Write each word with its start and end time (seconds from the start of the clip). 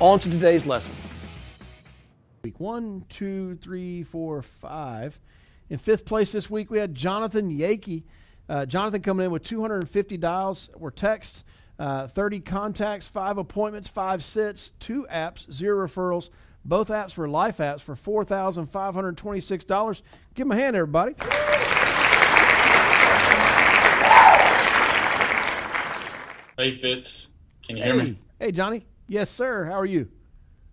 on 0.00 0.18
to 0.20 0.30
today's 0.30 0.66
lesson. 0.66 0.94
Week 2.42 2.58
one, 2.58 3.04
two, 3.08 3.56
three, 3.56 4.02
four, 4.02 4.42
five. 4.42 5.18
In 5.70 5.78
fifth 5.78 6.04
place 6.04 6.32
this 6.32 6.50
week, 6.50 6.70
we 6.70 6.78
had 6.78 6.94
Jonathan 6.94 7.50
Yakey. 7.50 8.02
Uh, 8.48 8.66
Jonathan 8.66 9.00
coming 9.00 9.26
in 9.26 9.30
with 9.30 9.44
250 9.44 10.16
dials 10.16 10.68
or 10.74 10.90
texts, 10.90 11.44
uh, 11.78 12.08
30 12.08 12.40
contacts, 12.40 13.06
five 13.06 13.38
appointments, 13.38 13.88
five 13.88 14.24
sits, 14.24 14.72
two 14.80 15.06
apps, 15.10 15.50
zero 15.50 15.86
referrals. 15.86 16.30
Both 16.64 16.88
apps 16.88 17.16
were 17.16 17.28
life 17.28 17.58
apps 17.58 17.80
for 17.80 17.96
$4,526. 17.96 20.02
Give 20.34 20.46
him 20.46 20.52
a 20.52 20.56
hand, 20.56 20.76
everybody. 20.76 21.14
Hey, 26.56 26.76
Fitz. 26.76 27.30
Can 27.66 27.76
you 27.76 27.82
hey. 27.82 27.92
hear 27.92 28.02
me? 28.02 28.18
Hey, 28.38 28.52
Johnny. 28.52 28.84
Yes, 29.12 29.28
sir. 29.28 29.66
How 29.66 29.78
are 29.78 29.84
you? 29.84 30.08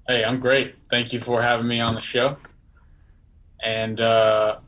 Hey, 0.07 0.23
I'm 0.23 0.39
great. 0.39 0.75
Thank 0.89 1.11
you 1.11 1.19
for 1.19 1.41
having 1.41 1.67
me 1.67 1.81
on 1.81 1.93
the 1.93 1.99
show. 1.99 2.37
And 3.61 3.99
uh, 3.99 4.59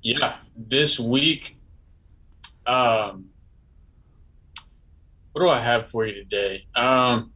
yeah, 0.00 0.36
this 0.56 0.98
week, 0.98 1.58
um, 2.66 3.26
what 5.32 5.42
do 5.42 5.48
I 5.50 5.60
have 5.60 5.90
for 5.90 6.06
you 6.06 6.14
today? 6.14 6.64
Um, 6.74 7.32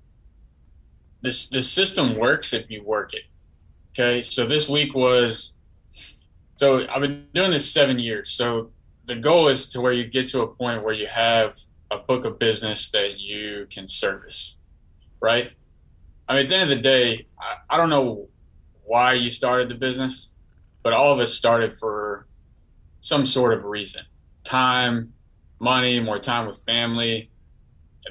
this 1.21 1.51
the 1.51 1.61
system 1.61 2.17
works 2.17 2.55
if 2.55 2.71
you 2.71 2.83
work 2.83 3.13
it. 3.13 3.25
Okay, 3.91 4.23
so 4.23 4.47
this 4.47 4.71
week 4.71 4.95
was 4.95 5.53
so 6.57 6.87
I've 6.89 7.03
been 7.03 7.27
doing 7.35 7.51
this 7.51 7.71
seven 7.71 7.99
years. 7.99 8.31
So 8.31 8.71
the 9.05 9.17
goal 9.17 9.49
is 9.49 9.69
to 9.69 9.83
where 9.83 9.93
you 9.93 10.07
get 10.07 10.29
to 10.29 10.41
a 10.41 10.47
point 10.47 10.85
where 10.85 10.95
you 10.95 11.09
have 11.09 11.59
a 11.91 11.99
book 11.99 12.25
of 12.25 12.39
business 12.39 12.89
that 12.93 13.19
you 13.19 13.67
can 13.69 13.89
service, 13.89 14.57
right? 15.21 15.53
I 16.33 16.37
mean, 16.37 16.45
at 16.45 16.49
the 16.49 16.55
end 16.55 16.63
of 16.63 16.69
the 16.71 16.83
day, 16.83 17.27
I, 17.39 17.57
I 17.69 17.77
don't 17.77 17.91
know 17.91 18.31
why 18.85 19.13
you 19.13 19.29
started 19.29 19.69
the 19.69 19.75
business, 19.75 20.31
but 20.83 20.95
all 20.95 21.13
of 21.13 21.21
us 21.21 21.35
started 21.35 21.75
for 21.75 22.27
some 23.01 23.27
sort 23.27 23.53
of 23.53 23.65
reason 23.65 24.05
time, 24.43 25.13
money, 25.61 26.01
more 26.01 26.19
time 26.19 26.47
with 26.47 26.63
family, 26.65 27.31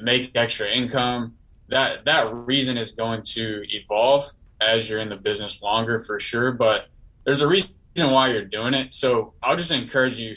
make 0.04 0.32
extra 0.36 0.68
income. 0.70 1.34
That, 1.70 2.06
that 2.06 2.32
reason 2.32 2.78
is 2.78 2.92
going 2.92 3.24
to 3.24 3.64
evolve 3.68 4.30
as 4.62 4.88
you're 4.88 5.00
in 5.00 5.10
the 5.10 5.16
business 5.16 5.64
longer 5.64 6.00
for 6.00 6.20
sure, 6.20 6.52
but 6.52 6.90
there's 7.26 7.42
a 7.42 7.48
reason 7.48 7.72
why 7.96 8.28
you're 8.28 8.46
doing 8.46 8.76
it. 8.76 8.94
So 8.94 9.34
I'll 9.42 9.58
just 9.58 9.72
encourage 9.72 10.20
you 10.20 10.36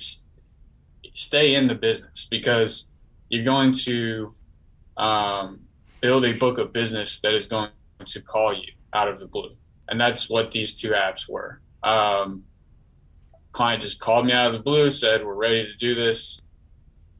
stay 1.13 1.55
in 1.55 1.69
the 1.69 1.75
business 1.75 2.27
because 2.31 2.89
you're 3.29 3.45
going 3.45 3.75
to 3.85 4.35
um, 4.97 5.64
build 6.05 6.27
a 6.27 6.35
book 6.35 6.59
of 6.59 6.71
business 6.71 7.19
that 7.21 7.33
is 7.33 7.47
going 7.47 7.71
to 8.05 8.21
call 8.21 8.53
you 8.53 8.71
out 8.93 9.09
of 9.09 9.19
the 9.19 9.25
blue. 9.25 9.57
And 9.89 9.99
that's 9.99 10.29
what 10.29 10.51
these 10.51 10.75
two 10.75 10.91
apps 10.91 11.27
were. 11.27 11.63
Um, 11.83 12.45
client 13.53 13.81
just 13.81 14.01
called 14.01 14.27
me 14.27 14.33
out 14.33 14.48
of 14.48 14.53
the 14.53 14.59
blue, 14.59 14.91
said, 14.91 15.25
We're 15.25 15.33
ready 15.33 15.64
to 15.64 15.75
do 15.79 15.95
this. 15.95 16.43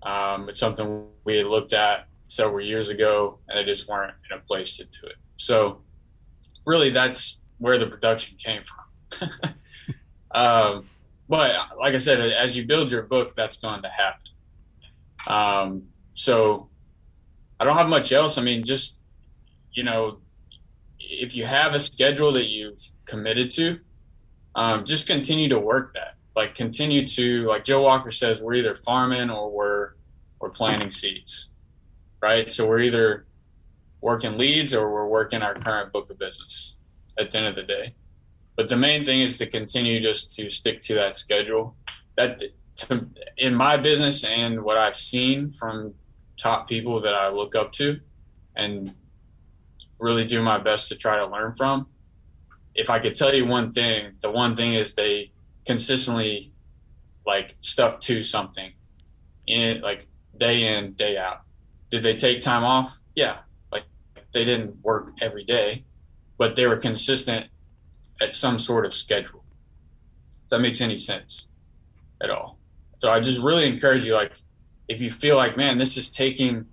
Um, 0.03 0.51
it's 0.51 0.61
something 0.61 1.07
we 1.25 1.39
had 1.39 1.47
looked 1.47 1.73
at 1.73 2.09
several 2.29 2.63
years 2.63 2.91
ago, 2.91 3.39
and 3.49 3.57
they 3.57 3.65
just 3.65 3.89
weren't 3.89 4.13
in 4.31 4.37
a 4.37 4.41
place 4.43 4.77
to 4.77 4.85
do 4.85 5.07
it. 5.07 5.17
So, 5.39 5.81
really, 6.67 6.91
that's 6.91 7.41
where 7.57 7.79
the 7.79 7.87
production 7.87 8.37
came 8.37 8.65
from. 8.65 9.31
um, 10.35 10.91
but, 11.27 11.57
like 11.81 11.95
I 11.95 11.99
said, 11.99 12.21
as 12.21 12.55
you 12.55 12.67
build 12.67 12.91
your 12.91 13.05
book, 13.05 13.35
that's 13.35 13.57
going 13.57 13.81
to 13.81 13.89
happen. 13.89 14.31
Um, 15.27 15.85
so, 16.13 16.69
I 17.65 17.67
don't 17.67 17.79
have 17.79 17.89
much 17.89 18.13
else. 18.13 18.37
I 18.37 18.43
mean, 18.43 18.63
just 18.63 19.01
you 19.73 19.85
know, 19.85 20.19
if 21.01 21.35
you 21.35 21.47
have 21.47 21.73
a 21.73 21.81
schedule 21.81 22.31
that 22.33 22.45
you've 22.45 22.79
committed 23.07 23.51
to, 23.53 23.79
um, 24.55 24.85
just 24.85 25.07
continue 25.07 25.49
to 25.49 25.59
work 25.59 25.95
that. 25.95 26.17
Like 26.37 26.55
continue 26.55 27.09
to 27.09 27.47
like 27.49 27.65
Joe 27.65 27.81
Walker 27.81 28.11
says, 28.11 28.43
we're 28.43 28.53
either 28.53 28.75
farming 28.75 29.31
or 29.31 29.51
we're 29.51 29.93
we're 30.41 30.51
planting 30.51 30.91
seeds, 30.91 31.49
right? 32.21 32.53
So 32.53 32.69
we're 32.69 32.81
either 32.81 33.25
working 34.03 34.37
leads 34.37 34.75
or 34.75 34.93
we're 34.93 35.09
working 35.09 35.41
our 35.41 35.55
current 35.55 35.91
book 35.91 36.11
of 36.11 36.19
business 36.19 36.77
at 37.19 37.31
the 37.31 37.39
end 37.39 37.47
of 37.47 37.57
the 37.57 37.63
day. 37.63 37.95
But 38.57 38.69
the 38.69 38.77
main 38.77 39.07
thing 39.07 39.23
is 39.23 39.39
to 39.39 39.47
continue 39.47 40.03
just 40.03 40.37
to 40.37 40.51
stick 40.51 40.83
to 40.83 40.95
that 40.97 41.17
schedule. 41.17 41.77
That 42.19 42.43
to, 42.77 43.07
in 43.39 43.55
my 43.55 43.79
business 43.79 44.23
and 44.23 44.65
what 44.65 44.77
I've 44.77 44.97
seen 44.97 45.51
from 45.51 45.95
top 46.37 46.69
people 46.69 47.01
that 47.01 47.15
I 47.15 47.29
look 47.29 47.55
up 47.55 47.73
to 47.73 48.01
and 48.57 48.91
really 49.99 50.25
do 50.25 50.43
my 50.43 50.59
best 50.59 50.89
to 50.89 50.97
try 50.97 51.17
to 51.17 51.27
learn 51.27 51.55
from. 51.55 51.87
If 52.75 52.91
I 52.91 52.99
could 52.99 53.15
tell 53.15 53.35
you 53.35 53.47
one 53.47 53.73
thing, 53.73 54.15
the 54.21 54.31
one 54.31 54.57
thing 54.57 54.75
is 54.75 54.95
they 54.95 55.33
consistently 55.65 56.53
like 57.27 57.57
stuck 57.61 58.01
to 58.03 58.23
something 58.23 58.73
in 59.47 59.81
like 59.81 60.09
day 60.39 60.65
in, 60.65 60.93
day 60.95 61.17
out. 61.17 61.43
Did 61.91 62.03
they 62.03 62.15
take 62.15 62.41
time 62.41 62.65
off? 62.65 62.99
Yeah. 63.15 63.39
Like 63.71 63.85
they 64.33 64.45
didn't 64.45 64.83
work 64.83 65.13
every 65.21 65.45
day, 65.45 65.85
but 66.39 66.57
they 66.57 66.67
were 66.67 66.77
consistent 66.77 67.47
at 68.21 68.35
some 68.35 68.59
sort 68.59 68.85
of 68.85 68.95
schedule. 68.95 69.45
If 70.45 70.51
that 70.51 70.61
makes 70.61 70.81
any 70.81 70.99
sense 70.99 71.47
at 72.23 72.31
all. 72.31 72.59
So 72.99 73.09
I 73.09 73.21
just 73.21 73.41
really 73.41 73.69
encourage 73.69 74.05
you 74.05 74.15
like 74.15 74.37
if 74.89 75.01
you 75.01 75.11
feel 75.11 75.37
like, 75.37 75.57
man, 75.57 75.79
this 75.79 75.97
is 75.97 76.11
taking, 76.11 76.67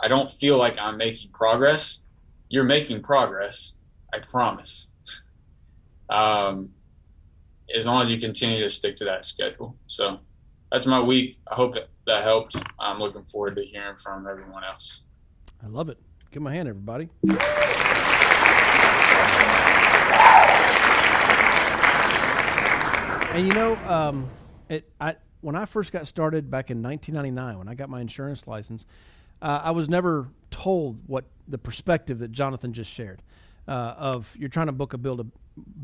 I 0.00 0.08
don't 0.08 0.30
feel 0.30 0.56
like 0.58 0.78
I'm 0.78 0.96
making 0.96 1.30
progress, 1.30 2.00
you're 2.48 2.64
making 2.64 3.02
progress. 3.02 3.74
I 4.12 4.20
promise. 4.20 4.86
Um, 6.08 6.70
as 7.74 7.86
long 7.86 8.02
as 8.02 8.10
you 8.10 8.18
continue 8.18 8.62
to 8.62 8.70
stick 8.70 8.96
to 8.96 9.04
that 9.04 9.24
schedule. 9.24 9.76
So 9.88 10.20
that's 10.70 10.86
my 10.86 11.00
week. 11.00 11.36
I 11.50 11.54
hope 11.54 11.74
that, 11.74 11.88
that 12.06 12.22
helped. 12.22 12.56
I'm 12.78 12.98
looking 12.98 13.24
forward 13.24 13.56
to 13.56 13.64
hearing 13.64 13.96
from 13.96 14.26
everyone 14.26 14.62
else. 14.64 15.02
I 15.62 15.66
love 15.66 15.88
it. 15.88 15.98
Give 16.30 16.42
my 16.42 16.54
hand, 16.54 16.68
everybody. 16.68 17.08
And 23.34 23.46
you 23.46 23.52
know, 23.52 23.76
um, 23.86 24.30
it, 24.68 24.90
I, 25.00 25.16
when 25.40 25.56
I 25.56 25.64
first 25.64 25.92
got 25.92 26.06
started 26.08 26.50
back 26.50 26.70
in 26.70 26.82
1999, 26.82 27.58
when 27.58 27.68
I 27.68 27.74
got 27.74 27.88
my 27.88 28.00
insurance 28.00 28.46
license, 28.46 28.86
uh, 29.42 29.60
I 29.64 29.70
was 29.70 29.88
never 29.88 30.28
told 30.50 30.98
what 31.06 31.24
the 31.48 31.58
perspective 31.58 32.18
that 32.20 32.32
Jonathan 32.32 32.72
just 32.72 32.90
shared 32.90 33.22
uh, 33.68 33.94
of 33.96 34.32
you're 34.36 34.48
trying 34.48 34.66
to 34.66 34.72
book 34.72 34.92
a 34.92 34.98
build 34.98 35.20
a 35.20 35.26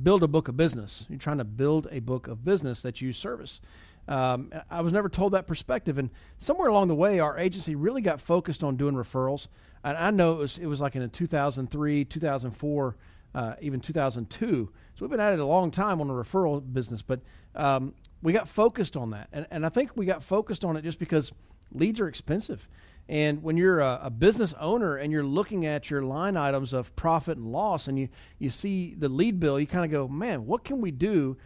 build 0.02 0.22
a 0.22 0.28
book 0.28 0.48
of 0.48 0.56
business. 0.56 1.06
You're 1.08 1.18
trying 1.18 1.38
to 1.38 1.44
build 1.44 1.88
a 1.90 2.00
book 2.00 2.28
of 2.28 2.44
business 2.44 2.82
that 2.82 3.00
you 3.00 3.12
service. 3.12 3.60
Um, 4.08 4.52
I 4.68 4.80
was 4.80 4.92
never 4.92 5.08
told 5.08 5.32
that 5.32 5.46
perspective, 5.46 5.98
and 5.98 6.10
somewhere 6.38 6.68
along 6.68 6.88
the 6.88 6.94
way, 6.94 7.20
our 7.20 7.38
agency 7.38 7.74
really 7.74 8.02
got 8.02 8.20
focused 8.20 8.64
on 8.64 8.76
doing 8.76 8.94
referrals. 8.94 9.46
And 9.84 9.96
I 9.96 10.10
know 10.10 10.32
it 10.32 10.38
was 10.38 10.58
it 10.58 10.66
was 10.66 10.80
like 10.80 10.96
in 10.96 11.08
2003, 11.08 12.04
2004, 12.04 12.96
uh, 13.34 13.54
even 13.60 13.80
2002. 13.80 14.72
So 14.94 14.98
we've 15.00 15.10
been 15.10 15.20
at 15.20 15.32
it 15.32 15.38
a 15.38 15.46
long 15.46 15.70
time 15.70 16.00
on 16.00 16.08
the 16.08 16.14
referral 16.14 16.62
business, 16.72 17.02
but 17.02 17.20
um, 17.54 17.94
we 18.22 18.32
got 18.32 18.48
focused 18.48 18.96
on 18.96 19.10
that. 19.10 19.28
And, 19.32 19.46
and 19.50 19.66
I 19.66 19.68
think 19.68 19.90
we 19.96 20.06
got 20.06 20.22
focused 20.22 20.64
on 20.64 20.76
it 20.76 20.82
just 20.82 20.98
because 20.98 21.32
leads 21.72 22.00
are 22.00 22.08
expensive. 22.08 22.68
And 23.08 23.42
when 23.42 23.56
you're 23.56 23.80
a, 23.80 24.00
a, 24.04 24.10
business 24.10 24.54
owner 24.60 24.96
and 24.96 25.12
you're 25.12 25.24
looking 25.24 25.66
at 25.66 25.90
your 25.90 26.02
line 26.02 26.36
items 26.36 26.72
of 26.72 26.94
profit 26.94 27.36
and 27.36 27.50
loss 27.50 27.88
and 27.88 27.98
you, 27.98 28.08
you 28.38 28.48
see 28.48 28.94
the 28.96 29.08
lead 29.08 29.40
bill, 29.40 29.58
you 29.58 29.66
kind 29.66 29.84
of 29.84 29.90
go, 29.90 30.06
man, 30.06 30.46
what 30.46 30.62
can 30.62 30.80
we 30.80 30.92
do 30.92 31.36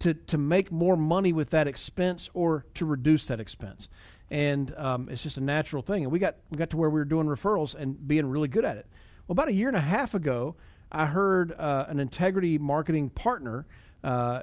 to, 0.00 0.12
to 0.12 0.36
make 0.36 0.72
more 0.72 0.96
money 0.96 1.32
with 1.32 1.50
that 1.50 1.68
expense 1.68 2.28
or 2.34 2.66
to 2.74 2.84
reduce 2.84 3.26
that 3.26 3.38
expense? 3.38 3.88
And 4.30 4.74
um, 4.76 5.08
it's 5.08 5.22
just 5.22 5.36
a 5.36 5.40
natural 5.40 5.82
thing. 5.82 6.02
And 6.02 6.10
we 6.10 6.18
got, 6.18 6.36
we 6.50 6.58
got 6.58 6.70
to 6.70 6.76
where 6.76 6.90
we 6.90 6.98
were 6.98 7.04
doing 7.04 7.28
referrals 7.28 7.76
and 7.76 8.08
being 8.08 8.26
really 8.26 8.48
good 8.48 8.64
at 8.64 8.76
it. 8.76 8.86
Well, 9.28 9.34
about 9.34 9.48
a 9.48 9.54
year 9.54 9.68
and 9.68 9.76
a 9.76 9.80
half 9.80 10.14
ago, 10.14 10.56
I 10.90 11.06
heard 11.06 11.52
uh, 11.52 11.86
an 11.88 12.00
integrity 12.00 12.58
marketing 12.58 13.10
partner– 13.10 13.66
uh, 14.04 14.42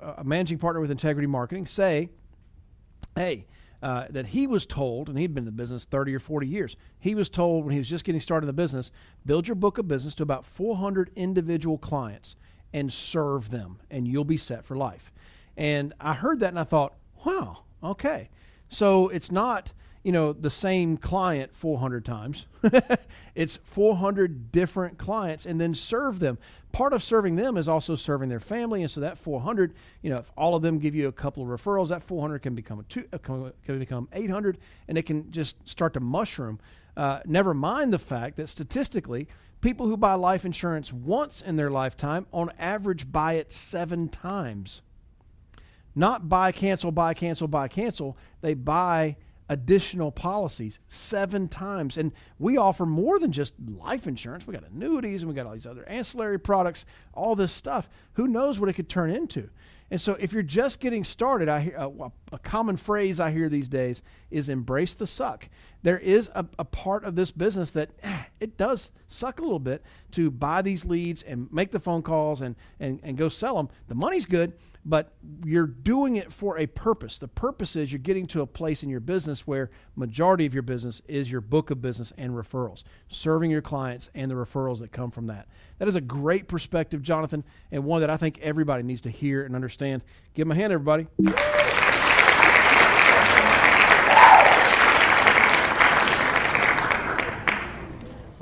a 0.00 0.24
managing 0.24 0.58
partner 0.58 0.80
with 0.80 0.90
Integrity 0.90 1.26
Marketing 1.26 1.66
say, 1.66 2.08
hey, 3.14 3.46
uh, 3.82 4.06
that 4.08 4.24
he 4.24 4.46
was 4.46 4.64
told, 4.64 5.10
and 5.10 5.18
he'd 5.18 5.34
been 5.34 5.42
in 5.42 5.46
the 5.46 5.52
business 5.52 5.84
30 5.84 6.14
or 6.14 6.18
40 6.18 6.46
years, 6.46 6.76
he 7.00 7.14
was 7.14 7.28
told 7.28 7.64
when 7.64 7.72
he 7.72 7.78
was 7.78 7.88
just 7.88 8.04
getting 8.04 8.20
started 8.20 8.44
in 8.44 8.46
the 8.46 8.52
business, 8.54 8.90
build 9.26 9.46
your 9.46 9.56
book 9.56 9.76
of 9.76 9.86
business 9.86 10.14
to 10.14 10.22
about 10.22 10.44
400 10.44 11.10
individual 11.16 11.76
clients 11.76 12.36
and 12.72 12.90
serve 12.90 13.50
them, 13.50 13.78
and 13.90 14.08
you'll 14.08 14.24
be 14.24 14.38
set 14.38 14.64
for 14.64 14.74
life. 14.74 15.12
And 15.58 15.92
I 16.00 16.14
heard 16.14 16.40
that 16.40 16.48
and 16.48 16.58
I 16.58 16.64
thought, 16.64 16.94
wow, 17.26 17.58
okay. 17.82 18.30
So 18.70 19.08
it's 19.08 19.30
not 19.30 19.72
you 20.04 20.12
know 20.12 20.32
the 20.32 20.50
same 20.50 20.96
client 20.96 21.54
400 21.54 22.04
times. 22.04 22.46
It's 23.34 23.56
400 23.56 24.52
different 24.52 24.96
clients 24.96 25.46
and 25.46 25.60
then 25.60 25.74
serve 25.74 26.20
them. 26.20 26.38
Part 26.70 26.92
of 26.92 27.02
serving 27.02 27.34
them 27.34 27.56
is 27.56 27.66
also 27.66 27.96
serving 27.96 28.28
their 28.28 28.38
family 28.38 28.82
and 28.82 28.90
so 28.90 29.00
that 29.00 29.18
400 29.18 29.74
you 30.02 30.10
know 30.10 30.18
if 30.18 30.30
all 30.36 30.54
of 30.54 30.62
them 30.62 30.78
give 30.78 30.94
you 30.94 31.08
a 31.08 31.12
couple 31.12 31.42
of 31.42 31.48
referrals 31.48 31.88
that 31.88 32.02
400 32.02 32.40
can 32.40 32.54
become 32.54 32.84
two 32.88 33.04
uh, 33.12 33.18
can 33.18 33.78
become 33.78 34.08
800 34.12 34.58
and 34.86 34.96
it 34.96 35.04
can 35.04 35.30
just 35.32 35.56
start 35.68 35.94
to 35.94 36.00
mushroom. 36.00 36.60
Uh, 36.96 37.20
never 37.26 37.54
mind 37.54 37.92
the 37.92 37.98
fact 37.98 38.36
that 38.36 38.48
statistically 38.48 39.26
people 39.60 39.88
who 39.88 39.96
buy 39.96 40.14
life 40.14 40.44
insurance 40.44 40.92
once 40.92 41.40
in 41.40 41.56
their 41.56 41.70
lifetime 41.70 42.26
on 42.32 42.52
average 42.58 43.10
buy 43.10 43.34
it 43.34 43.52
seven 43.52 44.08
times. 44.08 44.82
Not 45.96 46.28
buy 46.28 46.52
cancel 46.52 46.92
buy 46.92 47.14
cancel 47.14 47.48
buy 47.48 47.66
cancel. 47.66 48.16
They 48.42 48.54
buy 48.54 49.16
additional 49.48 50.10
policies 50.10 50.78
seven 50.88 51.48
times. 51.48 51.98
And 51.98 52.12
we 52.38 52.56
offer 52.56 52.86
more 52.86 53.18
than 53.18 53.32
just 53.32 53.54
life 53.78 54.06
insurance. 54.06 54.46
We 54.46 54.54
got 54.54 54.68
annuities 54.70 55.22
and 55.22 55.28
we 55.28 55.34
got 55.34 55.46
all 55.46 55.52
these 55.52 55.66
other 55.66 55.88
ancillary 55.88 56.38
products, 56.38 56.86
all 57.12 57.36
this 57.36 57.52
stuff. 57.52 57.88
Who 58.14 58.28
knows 58.28 58.58
what 58.58 58.68
it 58.68 58.74
could 58.74 58.88
turn 58.88 59.10
into? 59.10 59.48
And 59.90 60.00
so, 60.00 60.16
if 60.18 60.32
you're 60.32 60.42
just 60.42 60.80
getting 60.80 61.04
started, 61.04 61.48
I 61.48 61.60
hear 61.60 61.76
uh, 61.78 62.08
a 62.32 62.38
common 62.38 62.76
phrase 62.76 63.20
I 63.20 63.30
hear 63.30 63.48
these 63.48 63.68
days 63.68 64.02
is 64.34 64.48
"embrace 64.48 64.94
the 64.94 65.06
suck." 65.06 65.48
There 65.84 65.98
is 65.98 66.30
a, 66.34 66.46
a 66.58 66.64
part 66.64 67.04
of 67.04 67.14
this 67.14 67.30
business 67.30 67.70
that 67.72 67.90
eh, 68.02 68.22
it 68.40 68.56
does 68.56 68.90
suck 69.06 69.38
a 69.38 69.42
little 69.42 69.58
bit 69.58 69.82
to 70.12 70.30
buy 70.30 70.62
these 70.62 70.86
leads 70.86 71.22
and 71.22 71.46
make 71.52 71.70
the 71.70 71.78
phone 71.78 72.02
calls 72.02 72.40
and, 72.40 72.56
and, 72.80 73.00
and 73.02 73.18
go 73.18 73.28
sell 73.28 73.54
them. 73.56 73.68
The 73.88 73.94
money's 73.94 74.24
good, 74.24 74.54
but 74.86 75.12
you're 75.44 75.66
doing 75.66 76.16
it 76.16 76.32
for 76.32 76.58
a 76.58 76.66
purpose. 76.66 77.18
The 77.18 77.28
purpose 77.28 77.76
is 77.76 77.92
you're 77.92 77.98
getting 77.98 78.26
to 78.28 78.40
a 78.40 78.46
place 78.46 78.82
in 78.82 78.88
your 78.88 79.00
business 79.00 79.46
where 79.46 79.70
majority 79.94 80.46
of 80.46 80.54
your 80.54 80.62
business 80.62 81.02
is 81.06 81.30
your 81.30 81.42
book 81.42 81.70
of 81.70 81.82
business 81.82 82.14
and 82.16 82.32
referrals, 82.32 82.84
serving 83.08 83.50
your 83.50 83.62
clients 83.62 84.08
and 84.14 84.30
the 84.30 84.34
referrals 84.34 84.78
that 84.80 84.90
come 84.90 85.10
from 85.10 85.26
that. 85.26 85.48
That 85.78 85.88
is 85.88 85.96
a 85.96 86.00
great 86.00 86.48
perspective, 86.48 87.02
Jonathan, 87.02 87.44
and 87.70 87.84
one 87.84 88.00
that 88.00 88.08
I 88.08 88.16
think 88.16 88.38
everybody 88.40 88.82
needs 88.82 89.02
to 89.02 89.10
hear 89.10 89.44
and 89.44 89.54
understand. 89.54 90.02
Give 90.32 90.46
him 90.46 90.52
a 90.52 90.54
hand, 90.54 90.72
everybody. 90.72 91.06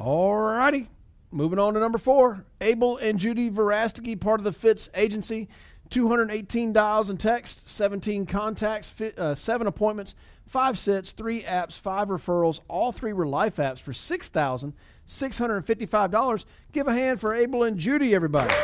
All 0.05 0.35
righty. 0.37 0.89
Moving 1.43 1.59
on 1.59 1.75
to 1.75 1.81
number 1.81 1.99
four. 1.99 2.44
Abel 2.61 2.99
and 2.99 3.19
Judy 3.19 3.50
Verastegui, 3.50 4.21
part 4.21 4.39
of 4.39 4.44
the 4.44 4.53
Fitz 4.53 4.89
agency. 4.94 5.49
218 5.91 6.73
dials 6.73 7.11
and 7.11 7.19
texts, 7.19 7.69
17 7.73 8.27
contacts, 8.27 8.89
fit, 8.89 9.19
uh, 9.19 9.35
seven 9.35 9.67
appointments, 9.67 10.15
five 10.47 10.79
sits, 10.79 11.11
three 11.11 11.43
apps, 11.43 11.77
five 11.77 12.11
referrals. 12.11 12.61
All 12.69 12.93
three 12.93 13.12
were 13.12 13.27
life 13.27 13.56
apps 13.56 13.81
for 13.81 13.91
$6,655. 13.91 16.44
Give 16.71 16.87
a 16.87 16.94
hand 16.94 17.21
for 17.21 17.35
Abel 17.35 17.65
and 17.65 17.77
Judy, 17.77 18.15
everybody. 18.15 18.55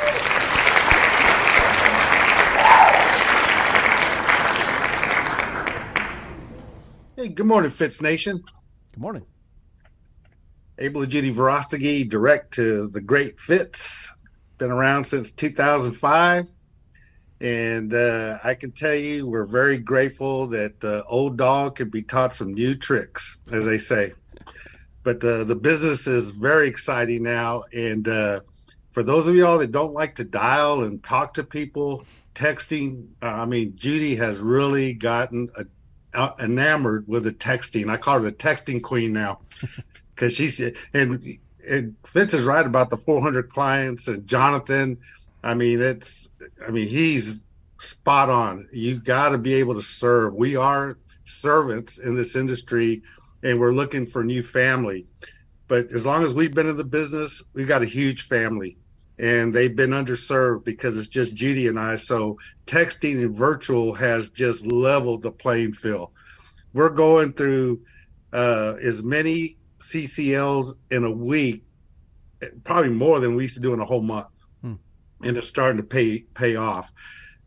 Hey, 7.17 7.31
good 7.31 7.47
morning, 7.47 7.73
Fitz 7.73 8.01
Nation. 8.01 8.41
Good 8.93 9.01
morning. 9.01 9.27
Abel 10.79 11.07
Judy 11.07 11.33
Verastegui, 11.33 12.09
direct 12.09 12.55
to 12.55 12.89
the 12.89 13.01
great 13.01 13.41
Fitz. 13.41 14.13
Been 14.59 14.71
around 14.71 15.05
since 15.05 15.33
2005 15.33 16.51
and 17.41 17.95
uh, 17.95 18.39
I 18.43 18.55
can 18.55 18.73
tell 18.73 18.95
you, 18.95 19.27
we're 19.27 19.45
very 19.45 19.79
grateful 19.79 20.49
that 20.49 20.83
uh, 20.83 21.03
old 21.09 21.37
dog 21.37 21.77
can 21.77 21.89
be 21.89 22.03
taught 22.03 22.33
some 22.33 22.53
new 22.53 22.75
tricks, 22.75 23.39
as 23.53 23.65
they 23.65 23.79
say. 23.79 24.13
But 25.05 25.23
uh, 25.23 25.45
the 25.45 25.55
business 25.55 26.07
is 26.07 26.31
very 26.31 26.67
exciting 26.67 27.23
now. 27.23 27.63
And 27.73 28.09
uh, 28.09 28.41
for 28.91 29.05
those 29.05 29.29
of 29.29 29.37
y'all 29.37 29.59
that 29.59 29.71
don't 29.71 29.95
like 29.95 30.17
to 30.17 30.25
dial 30.25 30.83
and 30.83 31.03
talk 31.03 31.35
to 31.35 31.45
people, 31.45 32.05
texting, 32.35 33.07
uh, 33.23 33.27
I 33.27 33.45
mean, 33.45 33.75
Judy 33.77 34.17
has 34.17 34.39
really 34.39 34.93
gotten 34.93 35.49
a, 35.57 35.65
uh, 36.15 36.35
enamored 36.41 37.07
with 37.07 37.23
the 37.23 37.33
texting. 37.33 37.89
I 37.89 37.99
call 37.99 38.15
her 38.15 38.25
the 38.25 38.33
texting 38.33 38.83
queen 38.83 39.13
now 39.13 39.41
because 40.19 40.35
she's, 40.35 40.61
and, 40.93 41.39
and 41.69 41.95
Fitz 42.05 42.35
is 42.35 42.45
right 42.45 42.67
about 42.67 42.91
the 42.91 42.97
400 42.97 43.51
clients 43.51 44.09
and 44.09 44.27
Jonathan 44.27 44.99
I 45.43 45.55
mean, 45.55 45.81
it's, 45.81 46.31
I 46.67 46.71
mean, 46.71 46.89
he's 46.89 47.45
spot 47.79 48.31
on. 48.31 48.69
You 48.73 48.99
got 48.99 49.31
to 49.31 49.39
be 49.39 49.55
able 49.55 49.75
to 49.75 49.83
serve. 49.83 50.35
We 50.35 50.57
are 50.57 50.99
servants 51.25 51.99
in 51.99 52.17
this 52.17 52.35
industry 52.35 53.03
and 53.43 53.61
we're 53.61 53.73
looking 53.73 54.07
for 54.07 54.25
new 54.25 54.43
family. 54.43 55.07
But 55.69 55.93
as 55.93 56.05
long 56.05 56.25
as 56.25 56.35
we've 56.35 56.55
been 56.55 56.69
in 56.69 56.77
the 56.77 56.85
business, 56.85 57.43
we've 57.53 57.69
got 57.69 57.83
a 57.83 57.87
huge 57.87 58.23
family 58.23 58.79
and 59.19 59.53
they've 59.53 59.75
been 59.75 59.91
underserved 59.91 60.65
because 60.65 60.97
it's 60.97 61.09
just 61.09 61.37
Judy 61.37 61.69
and 61.69 61.79
I. 61.79 61.97
So 61.97 62.39
texting 62.67 63.23
and 63.23 63.35
virtual 63.35 63.95
has 63.95 64.31
just 64.31 64.67
leveled 64.67 65.23
the 65.23 65.31
playing 65.31 65.73
field. 65.73 66.13
We're 66.73 66.89
going 66.89 67.33
through 67.33 67.81
uh, 68.33 68.75
as 68.83 69.03
many 69.03 69.58
CCLs 69.79 70.75
in 70.91 71.05
a 71.05 71.11
week, 71.11 71.65
probably 72.65 72.91
more 72.91 73.21
than 73.21 73.35
we 73.37 73.45
used 73.45 73.55
to 73.55 73.61
do 73.61 73.75
in 73.75 73.81
a 73.81 73.85
whole 73.85 74.03
month 74.03 74.39
and 75.23 75.37
it's 75.37 75.49
starting 75.49 75.79
to 75.79 75.87
pay 75.87 76.21
pay 76.35 76.57
off. 76.57 76.93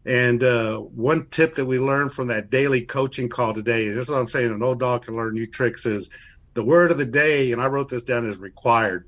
And 0.05 0.43
uh, 0.43 0.77
one 0.79 1.27
tip 1.29 1.55
that 1.55 1.65
we 1.65 1.77
learned 1.77 2.13
from 2.13 2.27
that 2.27 2.49
daily 2.49 2.81
coaching 2.81 3.29
call 3.29 3.53
today, 3.53 3.87
and 3.87 3.97
this 3.97 4.05
is 4.05 4.09
what 4.09 4.17
I'm 4.17 4.27
saying, 4.27 4.51
an 4.51 4.63
old 4.63 4.79
dog 4.79 5.05
can 5.05 5.15
learn 5.15 5.33
new 5.33 5.45
tricks, 5.45 5.85
is 5.85 6.09
the 6.55 6.63
word 6.63 6.91
of 6.91 6.97
the 6.97 7.05
day, 7.05 7.51
and 7.51 7.61
I 7.61 7.67
wrote 7.67 7.87
this 7.87 8.03
down, 8.03 8.27
is 8.27 8.37
required. 8.37 9.07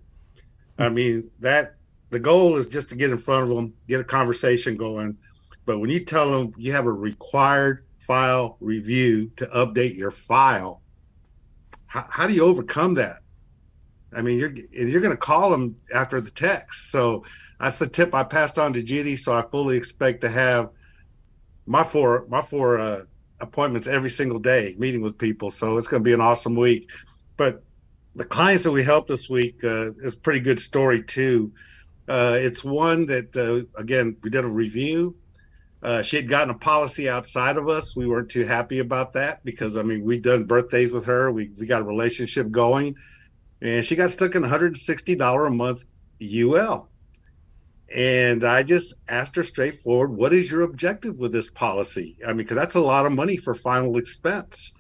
I 0.78 0.90
mean, 0.90 1.32
that 1.40 1.76
the 2.12 2.20
goal 2.20 2.58
is 2.58 2.68
just 2.68 2.90
to 2.90 2.96
get 2.96 3.10
in 3.10 3.18
front 3.18 3.50
of 3.50 3.56
them, 3.56 3.74
get 3.88 4.02
a 4.02 4.04
conversation 4.04 4.78
going. 4.78 5.18
But 5.66 5.80
when 5.80 5.90
you 5.90 6.06
tell 6.06 6.30
them 6.30 6.54
you 6.58 6.72
have 6.74 6.86
a 6.86 6.92
required 6.92 7.86
file 7.98 8.58
review 8.60 9.32
to 9.38 9.48
update 9.48 9.98
your 9.98 10.12
file, 10.12 10.83
how, 11.94 12.06
how 12.10 12.28
do 12.28 12.34
you 12.34 12.44
overcome 12.44 12.96
that? 12.96 13.20
I 14.16 14.22
mean, 14.22 14.40
you're 14.40 14.50
and 14.50 14.90
you're 14.90 15.02
going 15.02 15.16
to 15.16 15.18
call 15.18 15.52
them 15.52 15.76
after 15.94 16.20
the 16.20 16.32
text. 16.32 16.92
So 16.92 17.24
that's 17.60 17.78
the 17.78 17.88
tip 17.88 18.16
I 18.16 18.24
passed 18.24 18.58
on 18.58 18.74
to 18.74 18.82
Judy. 18.82 19.16
So 19.16 19.32
I 19.32 19.44
fully 19.44 19.78
expect 19.78 20.22
to 20.22 20.30
have 20.30 20.70
my 21.68 21.84
four 21.84 22.26
my 22.30 22.42
four 22.42 22.80
uh, 22.80 23.02
appointments 23.40 23.88
every 23.88 24.10
single 24.10 24.40
day, 24.40 24.76
meeting 24.80 25.02
with 25.02 25.18
people. 25.18 25.52
So 25.52 25.78
it's 25.78 25.88
going 25.88 26.04
to 26.04 26.08
be 26.08 26.14
an 26.14 26.22
awesome 26.22 26.56
week. 26.56 26.90
But 27.38 27.64
the 28.16 28.26
clients 28.26 28.64
that 28.64 28.72
we 28.72 28.84
helped 28.84 29.08
this 29.08 29.30
week 29.30 29.64
uh, 29.64 29.94
is 30.02 30.16
a 30.16 30.18
pretty 30.18 30.40
good 30.40 30.60
story 30.60 31.04
too. 31.04 31.52
Uh, 32.08 32.36
it's 32.38 32.64
one 32.64 33.06
that 33.06 33.38
uh, 33.38 33.66
again 33.80 34.18
we 34.24 34.32
did 34.32 34.46
a 34.46 34.48
review. 34.48 35.16
Uh, 35.84 36.02
she 36.02 36.16
had 36.16 36.30
gotten 36.30 36.50
a 36.50 36.58
policy 36.58 37.10
outside 37.10 37.58
of 37.58 37.68
us. 37.68 37.94
We 37.94 38.08
weren't 38.08 38.30
too 38.30 38.46
happy 38.46 38.80
about 38.80 39.14
that 39.14 39.44
because 39.44 39.76
I 39.76 39.84
mean 39.84 40.04
we'd 40.04 40.22
done 40.24 40.46
birthdays 40.46 40.94
with 40.94 41.06
her. 41.06 41.32
We 41.32 41.52
we 41.60 41.66
got 41.66 41.82
a 41.82 41.86
relationship 41.86 42.50
going 42.52 42.96
and 43.62 43.84
she 43.84 43.96
got 43.96 44.12
stuck 44.12 44.36
in 44.36 44.44
$160 44.44 45.48
a 45.48 45.50
month 45.50 45.86
UL. 46.22 46.90
And 47.94 48.44
I 48.44 48.64
just 48.64 48.96
asked 49.08 49.36
her 49.36 49.44
straightforward, 49.44 50.12
what 50.12 50.34
is 50.34 50.52
your 50.52 50.64
objective 50.64 51.18
with 51.18 51.32
this 51.32 51.50
policy? 51.50 52.18
I 52.24 52.28
mean, 52.28 52.38
because 52.38 52.58
that's 52.58 52.76
a 52.76 52.82
lot 52.82 53.06
of 53.06 53.12
money 53.12 53.38
for 53.38 53.56
final 53.56 53.98
expense. 53.98 54.74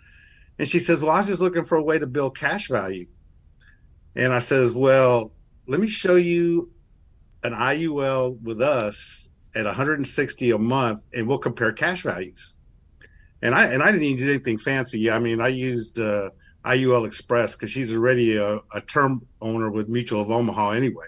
And 0.59 0.67
she 0.67 0.79
says, 0.79 0.99
well, 0.99 1.11
I 1.11 1.17
was 1.17 1.27
just 1.27 1.41
looking 1.41 1.63
for 1.63 1.77
a 1.77 1.83
way 1.83 1.97
to 1.97 2.07
build 2.07 2.37
cash 2.37 2.67
value. 2.67 3.05
And 4.15 4.33
I 4.33 4.39
says, 4.39 4.73
well, 4.73 5.31
let 5.67 5.79
me 5.79 5.87
show 5.87 6.15
you 6.15 6.71
an 7.43 7.53
IUL 7.53 8.41
with 8.41 8.61
us 8.61 9.29
at 9.55 9.65
160 9.65 10.51
a 10.51 10.57
month, 10.57 11.01
and 11.13 11.27
we'll 11.27 11.37
compare 11.37 11.71
cash 11.71 12.01
values. 12.01 12.53
And 13.41 13.53
I 13.53 13.65
and 13.65 13.83
I 13.83 13.91
didn't 13.91 14.07
use 14.07 14.27
anything 14.27 14.57
fancy. 14.57 15.11
I 15.11 15.19
mean, 15.19 15.41
I 15.41 15.49
used 15.49 15.99
uh, 15.99 16.29
IUL 16.65 17.05
Express 17.05 17.55
because 17.55 17.71
she's 17.71 17.93
already 17.93 18.37
a, 18.37 18.59
a, 18.73 18.81
term 18.87 19.25
owner 19.41 19.69
with 19.69 19.89
Mutual 19.89 20.21
of 20.21 20.31
Omaha 20.31 20.71
anyway. 20.71 21.07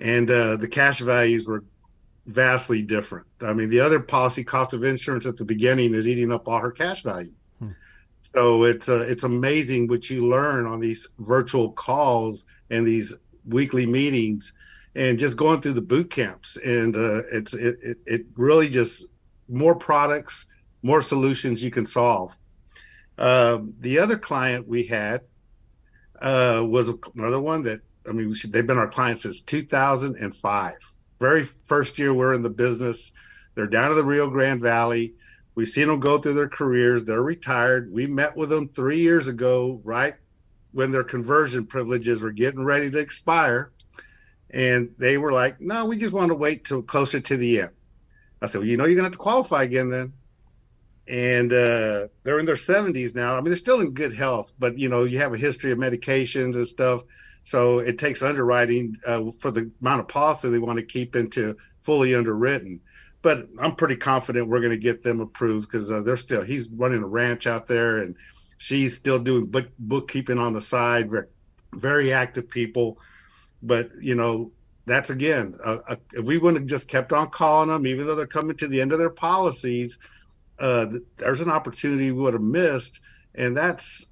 And 0.00 0.30
uh, 0.30 0.56
the 0.56 0.66
cash 0.66 0.98
values 0.98 1.46
were 1.46 1.62
vastly 2.26 2.82
different. 2.82 3.26
I 3.40 3.52
mean, 3.52 3.68
the 3.68 3.80
other 3.80 4.00
policy 4.00 4.42
cost 4.42 4.74
of 4.74 4.82
insurance 4.82 5.26
at 5.26 5.36
the 5.36 5.44
beginning 5.44 5.94
is 5.94 6.08
eating 6.08 6.32
up 6.32 6.48
all 6.48 6.58
her 6.58 6.72
cash 6.72 7.02
value. 7.02 7.32
Hmm. 7.60 7.70
So 8.22 8.64
it's 8.64 8.88
uh, 8.88 9.06
it's 9.08 9.24
amazing 9.24 9.88
what 9.88 10.10
you 10.10 10.28
learn 10.28 10.66
on 10.66 10.80
these 10.80 11.08
virtual 11.20 11.72
calls 11.72 12.44
and 12.70 12.86
these 12.86 13.14
weekly 13.46 13.86
meetings, 13.86 14.54
and 14.94 15.18
just 15.18 15.36
going 15.36 15.60
through 15.60 15.74
the 15.74 15.80
boot 15.82 16.10
camps. 16.10 16.56
And 16.58 16.96
uh, 16.96 17.22
it's 17.32 17.54
it, 17.54 17.98
it 18.06 18.26
really 18.36 18.68
just 18.68 19.06
more 19.48 19.74
products, 19.74 20.46
more 20.82 21.02
solutions 21.02 21.62
you 21.62 21.70
can 21.70 21.84
solve 21.84 22.36
Um, 23.18 23.74
the 23.80 23.98
other 23.98 24.18
client 24.18 24.66
we 24.66 24.84
had 24.84 25.22
uh, 26.22 26.64
was 26.66 26.90
another 27.14 27.40
one 27.40 27.62
that 27.64 27.80
I 28.08 28.12
mean 28.12 28.34
they've 28.48 28.66
been 28.66 28.78
our 28.78 28.90
client 28.90 29.18
since 29.18 29.42
2005. 29.42 30.74
Very 31.20 31.44
first 31.44 31.98
year 31.98 32.14
we're 32.14 32.34
in 32.34 32.42
the 32.42 32.50
business. 32.50 33.12
They're 33.54 33.66
down 33.66 33.90
in 33.90 33.96
the 33.96 34.04
Rio 34.04 34.30
Grande 34.30 34.60
Valley. 34.60 35.14
We've 35.54 35.68
seen 35.68 35.88
them 35.88 36.00
go 36.00 36.18
through 36.18 36.34
their 36.34 36.48
careers. 36.48 37.04
They're 37.04 37.22
retired. 37.22 37.92
We 37.92 38.06
met 38.06 38.36
with 38.36 38.48
them 38.48 38.68
three 38.68 39.00
years 39.00 39.28
ago, 39.28 39.80
right 39.84 40.14
when 40.72 40.92
their 40.92 41.04
conversion 41.04 41.66
privileges 41.66 42.22
were 42.22 42.32
getting 42.32 42.64
ready 42.64 42.90
to 42.90 42.98
expire. 42.98 43.72
And 44.52 44.94
they 44.98 45.18
were 45.18 45.32
like, 45.32 45.60
no, 45.60 45.84
we 45.84 45.96
just 45.96 46.12
want 46.12 46.30
to 46.30 46.34
wait 46.34 46.64
till 46.64 46.82
closer 46.82 47.20
to 47.20 47.36
the 47.36 47.62
end. 47.62 47.72
I 48.42 48.46
said, 48.46 48.58
well, 48.58 48.66
you 48.66 48.76
know, 48.76 48.84
you're 48.84 48.96
going 48.96 49.04
to 49.04 49.10
have 49.10 49.12
to 49.12 49.18
qualify 49.18 49.62
again 49.62 49.90
then. 49.90 50.12
And 51.06 51.52
uh, 51.52 52.08
they're 52.22 52.38
in 52.38 52.46
their 52.46 52.54
70s 52.54 53.14
now. 53.14 53.34
I 53.34 53.36
mean, 53.36 53.46
they're 53.46 53.56
still 53.56 53.80
in 53.80 53.92
good 53.92 54.14
health, 54.14 54.52
but, 54.58 54.78
you 54.78 54.88
know, 54.88 55.04
you 55.04 55.18
have 55.18 55.34
a 55.34 55.38
history 55.38 55.72
of 55.72 55.78
medications 55.78 56.54
and 56.54 56.66
stuff. 56.66 57.02
So 57.44 57.78
it 57.80 57.98
takes 57.98 58.22
underwriting 58.22 58.96
uh, 59.06 59.30
for 59.38 59.50
the 59.50 59.70
amount 59.80 60.00
of 60.00 60.08
policy 60.08 60.48
they 60.48 60.58
want 60.58 60.78
to 60.78 60.84
keep 60.84 61.16
into 61.16 61.56
fully 61.82 62.14
underwritten. 62.14 62.80
But 63.22 63.48
I'm 63.58 63.76
pretty 63.76 63.96
confident 63.96 64.48
we're 64.48 64.60
going 64.60 64.70
to 64.70 64.78
get 64.78 65.02
them 65.02 65.20
approved 65.20 65.68
because 65.68 65.90
uh, 65.90 66.00
they're 66.00 66.16
still, 66.16 66.42
he's 66.42 66.68
running 66.70 67.02
a 67.02 67.06
ranch 67.06 67.46
out 67.46 67.66
there 67.66 67.98
and 67.98 68.16
she's 68.58 68.94
still 68.94 69.18
doing 69.18 69.46
book, 69.46 69.68
bookkeeping 69.78 70.38
on 70.38 70.52
the 70.52 70.60
side. 70.60 71.10
Very 71.74 72.12
active 72.12 72.48
people 72.48 72.98
but 73.62 73.90
you 74.00 74.14
know, 74.14 74.52
that's 74.86 75.10
again, 75.10 75.56
uh, 75.64 75.78
uh, 75.88 75.96
if 76.12 76.24
we 76.24 76.38
wouldn't 76.38 76.62
have 76.62 76.68
just 76.68 76.88
kept 76.88 77.12
on 77.12 77.30
calling 77.30 77.68
them, 77.68 77.86
even 77.86 78.06
though 78.06 78.14
they're 78.14 78.26
coming 78.26 78.56
to 78.56 78.68
the 78.68 78.80
end 78.80 78.92
of 78.92 78.98
their 78.98 79.10
policies, 79.10 79.98
uh, 80.58 80.86
there's 81.16 81.40
an 81.40 81.50
opportunity 81.50 82.10
we 82.12 82.22
would 82.22 82.34
have 82.34 82.42
missed, 82.42 83.00
and 83.34 83.56
that's 83.56 84.06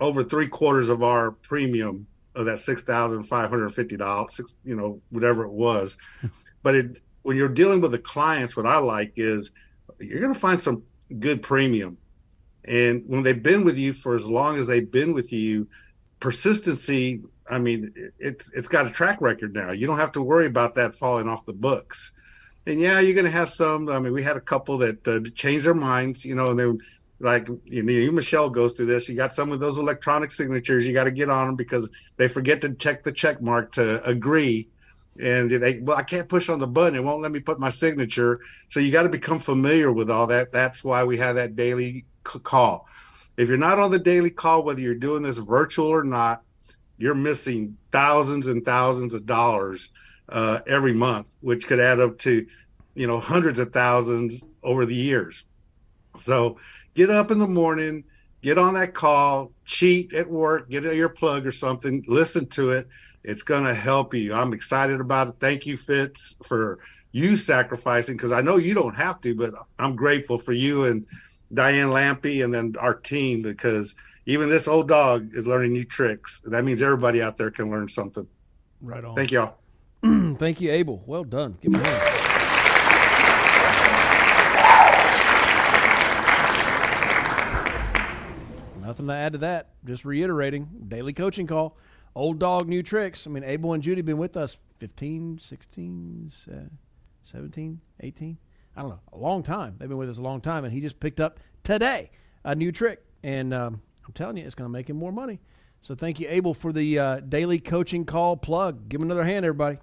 over 0.00 0.22
three 0.22 0.48
quarters 0.48 0.88
of 0.88 1.02
our 1.02 1.30
premium 1.30 2.06
of 2.34 2.46
that 2.46 2.58
six 2.58 2.82
thousand 2.82 3.22
five 3.24 3.50
hundred 3.50 3.70
fifty 3.70 3.96
dollars, 3.96 4.34
six 4.34 4.56
you 4.64 4.76
know, 4.76 5.00
whatever 5.10 5.44
it 5.44 5.52
was. 5.52 5.96
but 6.62 6.74
it, 6.74 7.00
when 7.22 7.36
you're 7.36 7.48
dealing 7.48 7.80
with 7.80 7.92
the 7.92 7.98
clients, 7.98 8.56
what 8.56 8.66
I 8.66 8.78
like 8.78 9.12
is 9.16 9.52
you're 9.98 10.20
going 10.20 10.34
to 10.34 10.38
find 10.38 10.60
some 10.60 10.82
good 11.18 11.42
premium, 11.42 11.98
and 12.64 13.04
when 13.06 13.22
they've 13.22 13.42
been 13.42 13.64
with 13.64 13.78
you 13.78 13.92
for 13.92 14.14
as 14.14 14.28
long 14.28 14.58
as 14.58 14.66
they've 14.66 14.90
been 14.90 15.14
with 15.14 15.32
you, 15.32 15.66
persistency 16.20 17.22
I 17.48 17.58
mean, 17.58 17.92
it's 18.18 18.50
it's 18.52 18.68
got 18.68 18.86
a 18.86 18.90
track 18.90 19.20
record 19.20 19.54
now. 19.54 19.70
You 19.70 19.86
don't 19.86 19.98
have 19.98 20.12
to 20.12 20.22
worry 20.22 20.46
about 20.46 20.74
that 20.74 20.94
falling 20.94 21.28
off 21.28 21.44
the 21.44 21.52
books. 21.52 22.12
And 22.66 22.80
yeah, 22.80 22.98
you're 22.98 23.14
going 23.14 23.26
to 23.26 23.30
have 23.30 23.48
some. 23.48 23.88
I 23.88 23.98
mean, 23.98 24.12
we 24.12 24.22
had 24.22 24.36
a 24.36 24.40
couple 24.40 24.78
that 24.78 25.06
uh, 25.06 25.20
changed 25.34 25.66
their 25.66 25.74
minds, 25.74 26.24
you 26.24 26.34
know, 26.34 26.50
and 26.50 26.58
they 26.58 26.66
like 27.20 27.48
you 27.66 27.82
know, 27.82 27.92
you, 27.92 28.12
Michelle 28.12 28.50
goes 28.50 28.74
through 28.74 28.86
this. 28.86 29.08
You 29.08 29.14
got 29.14 29.32
some 29.32 29.52
of 29.52 29.60
those 29.60 29.78
electronic 29.78 30.32
signatures. 30.32 30.86
You 30.86 30.92
got 30.92 31.04
to 31.04 31.12
get 31.12 31.30
on 31.30 31.46
them 31.46 31.56
because 31.56 31.90
they 32.16 32.26
forget 32.28 32.60
to 32.62 32.74
check 32.74 33.04
the 33.04 33.12
check 33.12 33.40
mark 33.40 33.72
to 33.72 34.02
agree. 34.04 34.68
And 35.18 35.50
they, 35.50 35.78
well, 35.78 35.96
I 35.96 36.02
can't 36.02 36.28
push 36.28 36.50
on 36.50 36.58
the 36.58 36.66
button. 36.66 36.98
It 36.98 37.04
won't 37.04 37.22
let 37.22 37.32
me 37.32 37.40
put 37.40 37.58
my 37.58 37.70
signature. 37.70 38.40
So 38.68 38.80
you 38.80 38.92
got 38.92 39.04
to 39.04 39.08
become 39.08 39.38
familiar 39.38 39.90
with 39.90 40.10
all 40.10 40.26
that. 40.26 40.52
That's 40.52 40.84
why 40.84 41.04
we 41.04 41.16
have 41.18 41.36
that 41.36 41.56
daily 41.56 42.04
call. 42.22 42.86
If 43.36 43.48
you're 43.48 43.58
not 43.58 43.78
on 43.78 43.90
the 43.90 43.98
daily 43.98 44.30
call, 44.30 44.62
whether 44.62 44.80
you're 44.80 44.94
doing 44.94 45.22
this 45.22 45.38
virtual 45.38 45.88
or 45.88 46.04
not, 46.04 46.42
you're 46.98 47.14
missing 47.14 47.76
thousands 47.92 48.46
and 48.46 48.64
thousands 48.64 49.14
of 49.14 49.26
dollars 49.26 49.90
uh, 50.28 50.60
every 50.66 50.92
month, 50.92 51.36
which 51.40 51.66
could 51.66 51.80
add 51.80 52.00
up 52.00 52.18
to, 52.18 52.46
you 52.94 53.06
know, 53.06 53.20
hundreds 53.20 53.58
of 53.58 53.72
thousands 53.72 54.44
over 54.62 54.86
the 54.86 54.94
years. 54.94 55.44
So 56.16 56.58
get 56.94 57.10
up 57.10 57.30
in 57.30 57.38
the 57.38 57.46
morning, 57.46 58.04
get 58.42 58.58
on 58.58 58.74
that 58.74 58.94
call, 58.94 59.52
cheat 59.64 60.14
at 60.14 60.28
work, 60.28 60.70
get 60.70 60.84
a 60.84 61.08
plug 61.08 61.46
or 61.46 61.52
something, 61.52 62.04
listen 62.06 62.46
to 62.50 62.70
it. 62.70 62.88
It's 63.22 63.42
going 63.42 63.64
to 63.64 63.74
help 63.74 64.14
you. 64.14 64.32
I'm 64.32 64.52
excited 64.52 65.00
about 65.00 65.28
it. 65.28 65.34
Thank 65.40 65.66
you, 65.66 65.76
Fitz, 65.76 66.36
for 66.44 66.78
you 67.12 67.36
sacrificing 67.36 68.16
because 68.16 68.32
I 68.32 68.40
know 68.40 68.56
you 68.56 68.72
don't 68.72 68.94
have 68.94 69.20
to, 69.22 69.34
but 69.34 69.52
I'm 69.78 69.96
grateful 69.96 70.38
for 70.38 70.52
you 70.52 70.84
and 70.84 71.06
Diane 71.52 71.88
Lampy 71.88 72.44
and 72.44 72.52
then 72.52 72.74
our 72.78 72.94
team 72.94 73.42
because 73.42 73.94
even 74.26 74.48
this 74.48 74.66
old 74.66 74.88
dog 74.88 75.30
is 75.34 75.46
learning 75.46 75.72
new 75.72 75.84
tricks. 75.84 76.40
That 76.46 76.64
means 76.64 76.82
everybody 76.82 77.22
out 77.22 77.36
there 77.36 77.50
can 77.50 77.70
learn 77.70 77.88
something. 77.88 78.26
Right 78.80 79.04
on. 79.04 79.14
Thank 79.14 79.30
y'all. 79.30 79.56
Thank 80.02 80.60
you, 80.60 80.70
Abel. 80.70 81.02
Well 81.06 81.24
done. 81.24 81.56
Give 81.60 81.72
me 81.72 81.80
a 81.80 81.84
hand. 81.84 82.22
Nothing 88.82 89.06
to 89.08 89.14
add 89.14 89.32
to 89.32 89.38
that. 89.38 89.70
Just 89.84 90.04
reiterating 90.04 90.68
daily 90.88 91.12
coaching 91.12 91.46
call. 91.46 91.76
Old 92.14 92.38
dog, 92.38 92.68
new 92.68 92.82
tricks. 92.82 93.26
I 93.26 93.30
mean, 93.30 93.44
Abel 93.44 93.72
and 93.72 93.82
Judy 93.82 93.98
have 93.98 94.06
been 94.06 94.16
with 94.16 94.36
us 94.36 94.56
15, 94.78 95.38
16, 95.38 96.32
17, 97.22 97.80
18. 98.00 98.38
I 98.76 98.82
don't 98.82 98.90
know, 98.90 99.00
a 99.14 99.18
long 99.18 99.42
time. 99.42 99.76
They've 99.78 99.88
been 99.88 99.96
with 99.96 100.10
us 100.10 100.18
a 100.18 100.22
long 100.22 100.42
time, 100.42 100.64
and 100.64 100.72
he 100.72 100.82
just 100.82 101.00
picked 101.00 101.18
up 101.18 101.40
today 101.64 102.10
a 102.44 102.54
new 102.54 102.70
trick. 102.70 103.02
And 103.22 103.54
um, 103.54 103.80
I'm 104.06 104.12
telling 104.12 104.36
you, 104.36 104.44
it's 104.44 104.54
going 104.54 104.68
to 104.68 104.72
make 104.72 104.90
him 104.90 104.96
more 104.96 105.12
money. 105.12 105.40
So 105.80 105.94
thank 105.94 106.20
you, 106.20 106.26
Abel, 106.28 106.52
for 106.52 106.72
the 106.72 106.98
uh, 106.98 107.20
daily 107.20 107.58
coaching 107.58 108.04
call 108.04 108.36
plug. 108.36 108.88
Give 108.88 109.00
him 109.00 109.06
another 109.06 109.24
hand, 109.24 109.46
everybody. 109.46 109.78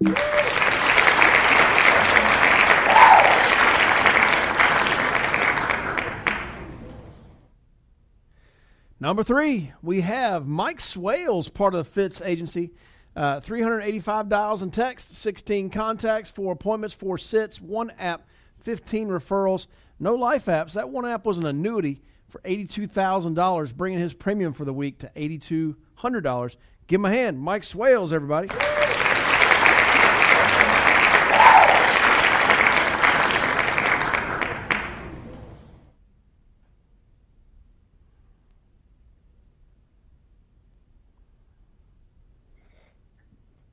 Number 9.00 9.24
three, 9.24 9.72
we 9.82 10.02
have 10.02 10.46
Mike 10.46 10.80
Swales, 10.80 11.48
part 11.48 11.74
of 11.74 11.84
the 11.84 11.90
Fitz 11.90 12.20
agency. 12.20 12.70
Uh, 13.16 13.40
385 13.40 14.28
dials 14.28 14.62
and 14.62 14.72
texts, 14.72 15.18
16 15.18 15.70
contacts, 15.70 16.30
four 16.30 16.52
appointments, 16.52 16.94
four 16.94 17.18
sits, 17.18 17.60
one 17.60 17.90
app, 17.98 18.26
15 18.64 19.08
referrals, 19.08 19.66
no 20.00 20.14
life 20.14 20.46
apps. 20.46 20.72
That 20.72 20.88
one 20.88 21.06
app 21.06 21.24
was 21.24 21.38
an 21.38 21.46
annuity 21.46 22.02
for 22.28 22.40
$82,000, 22.40 23.74
bringing 23.76 24.00
his 24.00 24.14
premium 24.14 24.52
for 24.52 24.64
the 24.64 24.72
week 24.72 24.98
to 25.00 25.10
$8,200. 25.14 26.56
Give 26.86 27.00
him 27.00 27.04
a 27.04 27.10
hand. 27.10 27.38
Mike 27.38 27.62
Swales, 27.62 28.12
everybody. 28.12 28.48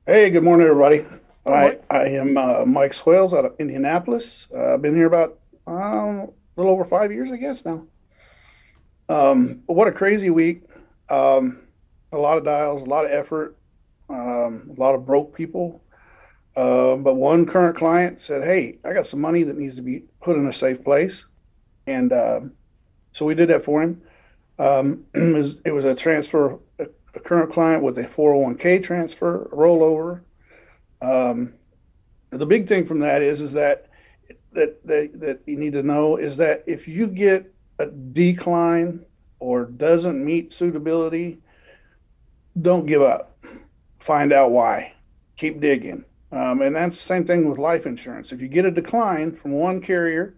Hey, 0.04 0.30
good 0.30 0.42
morning, 0.42 0.66
everybody. 0.66 1.06
I, 1.44 1.78
I 1.90 2.04
am 2.08 2.36
uh, 2.36 2.64
Mike 2.64 2.94
Swales 2.94 3.32
out 3.32 3.44
of 3.44 3.54
Indianapolis. 3.58 4.46
Uh, 4.54 4.74
I've 4.74 4.82
been 4.82 4.94
here 4.94 5.06
about 5.06 5.38
um, 5.66 5.74
a 5.76 6.30
little 6.56 6.72
over 6.72 6.84
five 6.84 7.12
years, 7.12 7.30
I 7.32 7.36
guess 7.36 7.64
now. 7.64 7.84
Um, 9.08 9.62
what 9.66 9.88
a 9.88 9.92
crazy 9.92 10.30
week. 10.30 10.62
Um, 11.10 11.62
a 12.12 12.16
lot 12.16 12.38
of 12.38 12.44
dials, 12.44 12.82
a 12.82 12.86
lot 12.86 13.04
of 13.04 13.10
effort, 13.10 13.56
um, 14.08 14.70
a 14.76 14.80
lot 14.80 14.94
of 14.94 15.04
broke 15.04 15.34
people. 15.34 15.82
Uh, 16.54 16.96
but 16.96 17.14
one 17.14 17.46
current 17.46 17.76
client 17.76 18.20
said, 18.20 18.42
Hey, 18.44 18.78
I 18.84 18.92
got 18.92 19.06
some 19.06 19.20
money 19.20 19.42
that 19.42 19.56
needs 19.56 19.76
to 19.76 19.82
be 19.82 20.04
put 20.20 20.36
in 20.36 20.46
a 20.46 20.52
safe 20.52 20.84
place. 20.84 21.24
And 21.86 22.12
uh, 22.12 22.40
so 23.12 23.24
we 23.24 23.34
did 23.34 23.48
that 23.48 23.64
for 23.64 23.82
him. 23.82 24.02
Um, 24.58 25.04
it, 25.14 25.34
was, 25.34 25.60
it, 25.64 25.72
was, 25.72 25.84
a 25.84 25.94
transfer, 25.94 26.58
a, 26.78 26.86
a, 27.14 27.20
current 27.20 27.52
client 27.52 27.82
with 27.82 27.98
a 27.98 28.04
401k 28.04 28.84
transfer, 28.84 29.44
a 29.44 29.48
rollover. 29.48 30.20
Um, 31.02 31.54
the 32.30 32.46
big 32.46 32.68
thing 32.68 32.86
from 32.86 33.00
that 33.00 33.20
is, 33.20 33.40
is 33.40 33.52
that, 33.52 33.88
that, 34.52 34.86
that, 34.86 35.20
that 35.20 35.40
you 35.46 35.56
need 35.56 35.72
to 35.74 35.82
know 35.82 36.16
is 36.16 36.36
that 36.38 36.64
if 36.66 36.88
you 36.88 37.06
get 37.06 37.52
a 37.78 37.86
decline 37.86 39.04
or 39.40 39.64
doesn't 39.64 40.24
meet 40.24 40.52
suitability, 40.52 41.38
don't 42.60 42.86
give 42.86 43.02
up. 43.02 43.38
Find 43.98 44.32
out 44.32 44.52
why. 44.52 44.92
Keep 45.36 45.60
digging. 45.60 46.04
Um, 46.30 46.62
and 46.62 46.74
that's 46.74 46.96
the 46.96 47.02
same 47.02 47.26
thing 47.26 47.48
with 47.48 47.58
life 47.58 47.84
insurance. 47.84 48.32
If 48.32 48.40
you 48.40 48.48
get 48.48 48.64
a 48.64 48.70
decline 48.70 49.36
from 49.36 49.52
one 49.52 49.82
carrier, 49.82 50.34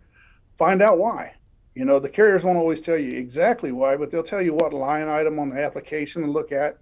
find 0.58 0.82
out 0.82 0.98
why. 0.98 1.34
You 1.74 1.84
know, 1.84 1.98
the 1.98 2.08
carriers 2.08 2.44
won't 2.44 2.58
always 2.58 2.80
tell 2.80 2.96
you 2.96 3.16
exactly 3.18 3.72
why, 3.72 3.96
but 3.96 4.10
they'll 4.10 4.22
tell 4.22 4.42
you 4.42 4.54
what 4.54 4.72
line 4.72 5.08
item 5.08 5.38
on 5.38 5.50
the 5.50 5.62
application 5.62 6.22
to 6.22 6.28
look 6.28 6.52
at, 6.52 6.78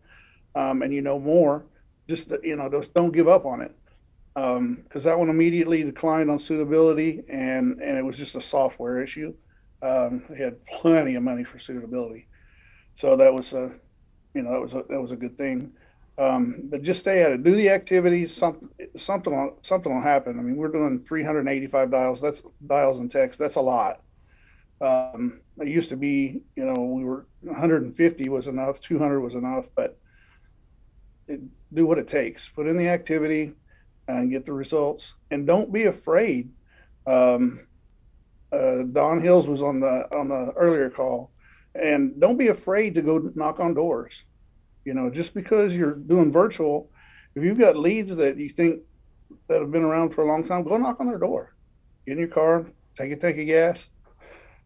um, 0.55 0.83
and 0.83 0.93
you 0.93 1.01
know 1.01 1.19
more. 1.19 1.65
Just 2.09 2.33
you 2.43 2.57
know, 2.57 2.69
just 2.69 2.93
don't 2.95 3.13
give 3.13 3.29
up 3.29 3.47
on 3.47 3.61
it, 3.61 3.75
because 4.35 4.57
um, 4.57 4.85
that 5.05 5.19
one 5.19 5.29
immediately 5.29 5.83
declined 5.83 6.31
on 6.31 6.39
suitability, 6.39 7.23
and 7.29 7.81
and 7.81 7.99
it 7.99 8.05
was 8.05 8.17
just 8.17 8.35
a 8.35 8.41
software 8.41 9.03
issue. 9.03 9.35
Um, 9.83 10.25
they 10.29 10.37
had 10.37 10.65
plenty 10.67 11.15
of 11.15 11.23
money 11.23 11.45
for 11.45 11.59
suitability, 11.59 12.29
so 12.97 13.17
that 13.17 13.33
was 13.33 13.53
a, 13.53 13.73
you 14.35 14.43
know, 14.43 14.53
that 14.53 14.61
was 14.61 14.73
a, 14.75 14.85
that 14.89 15.01
was 15.01 15.13
a 15.13 15.17
good 15.17 15.37
thing. 15.37 15.73
Um, 16.19 16.65
but 16.65 16.83
just 16.83 17.01
stay 17.01 17.23
at 17.23 17.33
it. 17.33 17.43
Do 17.43 17.55
the 17.55 17.71
activities. 17.71 18.35
Something 18.35 18.69
something 18.97 19.35
will, 19.35 19.59
something 19.63 19.93
will 19.93 20.03
happen. 20.03 20.39
I 20.39 20.43
mean, 20.43 20.57
we're 20.57 20.69
doing 20.69 21.05
385 21.09 21.91
dials. 21.91 22.21
That's 22.21 22.43
dials 22.67 22.99
and 22.99 23.11
text. 23.11 23.39
That's 23.39 23.57
a 23.57 23.61
lot. 23.61 24.03
Um, 24.83 25.41
it 25.59 25.69
used 25.69 25.91
to 25.91 25.97
be, 25.97 26.43
you 26.57 26.65
know, 26.65 26.83
we 26.83 27.05
were 27.05 27.27
150 27.43 28.29
was 28.29 28.47
enough, 28.49 28.81
200 28.81 29.21
was 29.21 29.35
enough, 29.35 29.67
but 29.77 29.99
it, 31.29 31.41
do 31.75 31.87
what 31.87 31.99
it 31.99 32.09
takes. 32.09 32.49
Put 32.49 32.67
in 32.67 32.77
the 32.77 32.89
activity 32.89 33.53
and 34.09 34.31
get 34.31 34.47
the 34.47 34.53
results, 34.53 35.13
and 35.31 35.47
don't 35.47 35.73
be 35.73 35.85
afraid. 35.85 36.51
Um, 37.07 37.67
uh, 38.53 38.83
Don 38.93 39.23
Hills 39.23 39.47
was 39.47 39.63
on 39.63 39.81
the 39.81 40.09
on 40.15 40.29
the 40.29 40.53
earlier 40.57 40.91
call, 40.91 41.31
and 41.75 42.21
don't 42.21 42.37
be 42.37 42.49
afraid 42.49 42.95
to 42.95 43.03
go 43.03 43.31
knock 43.35 43.61
on 43.61 43.75
doors. 43.75 44.13
You 44.85 44.95
know, 44.95 45.11
just 45.11 45.33
because 45.33 45.73
you're 45.73 45.95
doing 45.95 46.33
virtual, 46.33 46.91
if 47.35 47.43
you've 47.43 47.59
got 47.59 47.77
leads 47.77 48.15
that 48.15 48.37
you 48.37 48.51
think 48.51 48.81
that 49.49 49.61
have 49.61 49.71
been 49.71 49.85
around 49.85 50.15
for 50.15 50.25
a 50.25 50.27
long 50.27 50.47
time, 50.47 50.65
go 50.65 50.77
knock 50.77 51.01
on 51.01 51.07
their 51.07 51.19
door. 51.19 51.55
Get 52.07 52.13
in 52.13 52.19
your 52.19 52.29
car, 52.29 52.67
take 52.99 53.13
a 53.13 53.17
tank 53.17 53.39
of 53.39 53.47
gas, 53.47 53.79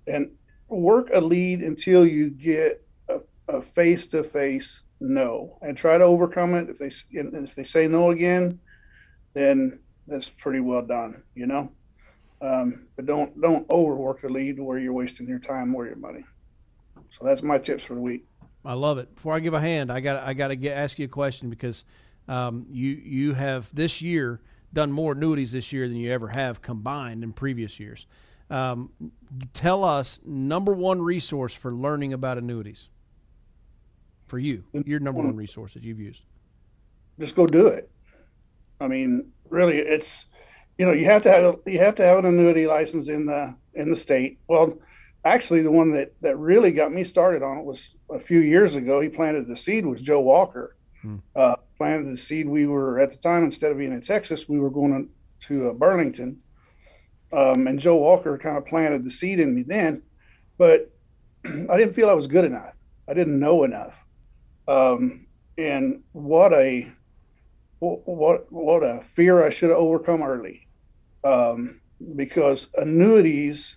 and 0.07 0.31
work 0.69 1.11
a 1.13 1.21
lead 1.21 1.61
until 1.61 2.07
you 2.07 2.31
get 2.31 2.83
a 3.49 3.63
face 3.63 4.07
to 4.07 4.25
face 4.25 4.81
no, 5.00 5.59
and 5.62 5.76
try 5.76 5.99
to 5.99 6.05
overcome 6.05 6.55
it. 6.55 6.69
If 6.71 6.79
they 6.79 6.91
if 7.11 7.55
they 7.55 7.65
say 7.65 7.87
no 7.87 8.11
again, 8.11 8.59
then 9.35 9.79
that's 10.07 10.29
pretty 10.29 10.61
well 10.61 10.83
done, 10.83 11.23
you 11.35 11.47
know. 11.47 11.71
Um, 12.41 12.87
but 12.97 13.07
don't 13.07 13.38
don't 13.41 13.69
overwork 13.71 14.23
the 14.23 14.29
lead 14.29 14.61
where 14.61 14.79
you're 14.79 14.93
wasting 14.93 15.29
your 15.29 15.38
time 15.38 15.75
or 15.75 15.87
your 15.87 15.97
money. 15.97 16.25
So 17.19 17.25
that's 17.25 17.43
my 17.43 17.59
tips 17.59 17.85
for 17.85 17.95
the 17.95 18.00
week. 18.00 18.26
I 18.65 18.75
love 18.75 18.99
it. 18.99 19.15
Before 19.15 19.35
I 19.35 19.41
give 19.41 19.55
a 19.55 19.61
hand, 19.61 19.91
I 19.91 20.00
got 20.00 20.23
I 20.23 20.35
got 20.35 20.49
to 20.49 20.69
ask 20.69 20.99
you 20.99 21.05
a 21.05 21.09
question 21.09 21.50
because 21.50 21.85
um, 22.29 22.67
you 22.71 22.91
you 22.91 23.35
have 23.35 23.69
this 23.75 24.00
year 24.00 24.41
done 24.73 24.91
more 24.91 25.12
annuities 25.12 25.53
this 25.53 25.73
year 25.73 25.88
than 25.88 25.97
you 25.97 26.12
ever 26.12 26.29
have 26.29 26.61
combined 26.61 27.23
in 27.23 27.33
previous 27.33 27.79
years. 27.79 28.07
Um, 28.50 28.91
tell 29.55 29.85
us 29.85 30.21
number 30.25 30.73
one 30.73 31.00
resource 31.00 31.53
for 31.53 31.73
learning 31.73 32.12
about 32.12 32.38
annuities 32.38 32.88
for 34.26 34.38
you. 34.38 34.64
Your 34.73 35.00
number 35.00 35.23
one 35.23 35.37
resource 35.37 35.75
that 35.75 35.83
you've 35.83 36.00
used. 36.00 36.23
Just 37.18 37.35
go 37.35 37.47
do 37.47 37.68
it. 37.68 37.90
I 38.80 38.88
mean, 38.88 39.30
really, 39.49 39.78
it's 39.78 40.26
you 40.78 40.85
know 40.85 40.92
you 40.92 41.06
have 41.06 41.23
to 41.23 41.30
have 41.30 41.56
you 41.66 41.78
have 41.78 41.95
to 41.97 42.04
have 42.04 42.18
an 42.18 42.26
annuity 42.26 42.66
license 42.66 43.09
in 43.09 43.26
the 43.26 43.54
in 43.75 43.90
the 43.90 43.97
state. 43.97 44.38
Well, 44.49 44.78
actually, 45.25 45.62
the 45.62 45.71
one 45.71 45.92
that 45.92 46.12
that 46.21 46.37
really 46.37 46.73
got 46.73 46.92
me 46.92 47.04
started 47.04 47.42
on 47.42 47.59
it 47.59 47.64
was 47.64 47.90
a 48.11 48.21
few 48.21 48.40
years 48.40 48.75
ago. 48.75 49.00
He 49.00 49.09
planted 49.09 49.47
the 49.47 49.56
seed 49.56 49.87
was 49.87 50.00
Joe 50.00 50.21
Walker. 50.21 50.76
Hmm. 51.02 51.16
Uh, 51.35 51.56
planted 51.76 52.12
the 52.12 52.18
seed. 52.18 52.49
We 52.49 52.66
were 52.66 52.99
at 52.99 53.11
the 53.11 53.16
time 53.16 53.45
instead 53.45 53.71
of 53.71 53.78
being 53.78 53.92
in 53.92 54.00
Texas, 54.00 54.49
we 54.49 54.59
were 54.59 54.71
going 54.71 55.11
to, 55.40 55.47
to 55.49 55.71
uh, 55.71 55.73
Burlington, 55.75 56.38
um, 57.33 57.66
and 57.66 57.78
Joe 57.78 57.97
Walker 57.97 58.38
kind 58.38 58.56
of 58.56 58.66
planted 58.66 59.04
the 59.04 59.11
seed 59.11 59.40
in 59.40 59.54
me 59.54 59.62
then. 59.62 60.02
But 60.59 60.90
I 61.45 61.76
didn't 61.76 61.95
feel 61.95 62.09
I 62.09 62.14
was 62.14 62.26
good 62.26 62.45
enough. 62.45 62.75
I 63.09 63.14
didn't 63.14 63.38
know 63.38 63.64
enough. 63.64 63.95
Um, 64.68 65.26
and 65.58 66.02
what 66.12 66.52
a 66.52 66.88
what 67.78 68.50
what 68.52 68.82
a 68.82 69.02
fear 69.14 69.44
I 69.44 69.50
should 69.50 69.70
have 69.70 69.78
overcome 69.78 70.23
early, 70.23 70.66
um, 71.25 71.80
because 72.16 72.66
annuities 72.76 73.76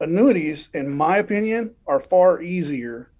annuities, 0.00 0.68
in 0.74 0.90
my 0.90 1.18
opinion, 1.18 1.74
are 1.86 2.00
far 2.00 2.42
easier 2.42 3.10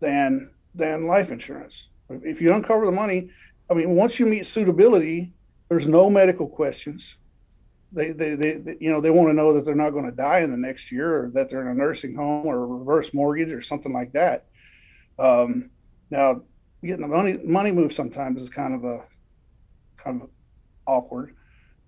than 0.00 0.50
than 0.74 1.06
life 1.06 1.30
insurance. 1.30 1.88
If 2.08 2.40
you 2.40 2.52
uncover 2.52 2.86
the 2.86 2.92
money, 2.92 3.30
I 3.70 3.74
mean, 3.74 3.90
once 3.90 4.18
you 4.18 4.26
meet 4.26 4.46
suitability, 4.46 5.32
there's 5.68 5.86
no 5.86 6.10
medical 6.10 6.46
questions. 6.46 7.16
They, 7.92 8.10
they, 8.12 8.34
they, 8.34 8.52
they 8.54 8.76
you 8.80 8.90
know, 8.90 9.00
they 9.00 9.10
want 9.10 9.28
to 9.28 9.34
know 9.34 9.52
that 9.54 9.64
they're 9.64 9.74
not 9.74 9.90
going 9.90 10.06
to 10.06 10.16
die 10.16 10.40
in 10.40 10.50
the 10.50 10.56
next 10.56 10.90
year, 10.90 11.24
or 11.24 11.30
that 11.34 11.50
they're 11.50 11.62
in 11.62 11.68
a 11.68 11.74
nursing 11.74 12.14
home 12.14 12.46
or 12.46 12.62
a 12.62 12.66
reverse 12.66 13.12
mortgage 13.12 13.50
or 13.50 13.62
something 13.62 13.92
like 13.92 14.12
that. 14.12 14.46
Um, 15.18 15.70
now, 16.12 16.42
getting 16.84 17.00
the 17.00 17.08
money 17.08 17.38
money 17.42 17.72
move 17.72 17.92
sometimes 17.92 18.42
is 18.42 18.50
kind 18.50 18.74
of 18.74 18.84
a 18.84 19.04
kind 19.96 20.20
of 20.20 20.28
awkward, 20.86 21.34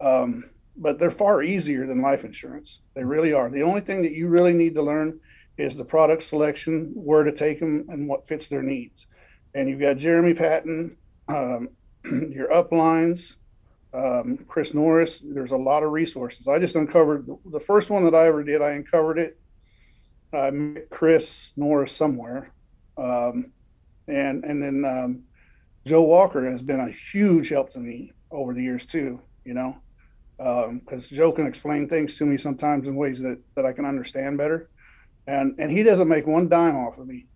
um, 0.01 0.45
but 0.77 0.99
they're 0.99 1.11
far 1.11 1.43
easier 1.43 1.87
than 1.87 2.01
life 2.01 2.25
insurance. 2.25 2.81
They 2.95 3.05
really 3.05 3.35
are. 3.35 3.51
The 3.51 3.63
only 3.63 3.83
thing 3.83 4.03
that 4.03 4.13
you 4.13 4.29
really 4.29 4.55
need 4.55 4.75
to 4.77 4.83
learn 4.83 5.21
is 5.59 5.77
the 5.77 5.85
product 5.85 6.23
selection, 6.23 6.91
where 6.95 7.23
to 7.23 7.33
take 7.33 7.61
them, 7.61 7.85
and 7.91 8.09
what 8.09 8.27
fits 8.27 8.49
their 8.49 8.63
needs. 8.63 9.07
And 9.55 9.69
you've 9.69 9.81
got 9.81 9.99
Jeremy 9.99 10.33
Patton, 10.33 10.97
um, 11.29 11.69
your 12.05 12.49
uplines, 12.49 13.35
um, 13.93 14.39
Chris 14.49 14.73
Norris. 14.73 15.21
There's 15.23 15.53
a 15.53 15.57
lot 15.57 15.83
of 15.83 15.93
resources. 15.93 16.49
I 16.49 16.59
just 16.59 16.77
uncovered 16.77 17.29
the 17.45 17.61
first 17.61 17.91
one 17.91 18.05
that 18.05 18.15
I 18.15 18.27
ever 18.27 18.43
did. 18.43 18.63
I 18.63 18.71
uncovered 18.71 19.19
it. 19.19 19.39
I 20.33 20.51
met 20.51 20.89
Chris 20.89 21.53
Norris 21.57 21.93
somewhere, 21.93 22.51
um, 22.97 23.53
and 24.09 24.45
and 24.45 24.63
then 24.63 24.85
um, 24.85 25.23
Joe 25.87 26.03
Walker 26.03 26.51
has 26.51 26.63
been 26.63 26.81
a 26.81 26.91
huge 27.13 27.49
help 27.49 27.73
to 27.73 27.79
me 27.79 28.13
over 28.31 28.55
the 28.55 28.63
years 28.63 28.87
too. 28.87 29.21
You 29.45 29.55
know, 29.55 29.77
because 30.39 31.11
um, 31.11 31.17
Joe 31.17 31.33
can 31.33 31.47
explain 31.47 31.89
things 31.89 32.17
to 32.17 32.25
me 32.25 32.39
sometimes 32.39 32.87
in 32.87 32.97
ways 32.97 33.21
that 33.21 33.39
that 33.57 33.67
I 33.67 33.73
can 33.73 33.85
understand 33.85 34.39
better, 34.39 34.71
and 35.27 35.55
and 35.59 35.71
he 35.71 35.83
doesn't 35.83 36.09
make 36.09 36.27
one 36.27 36.49
dime 36.49 36.77
off 36.77 36.99
of 36.99 37.07
me, 37.07 37.27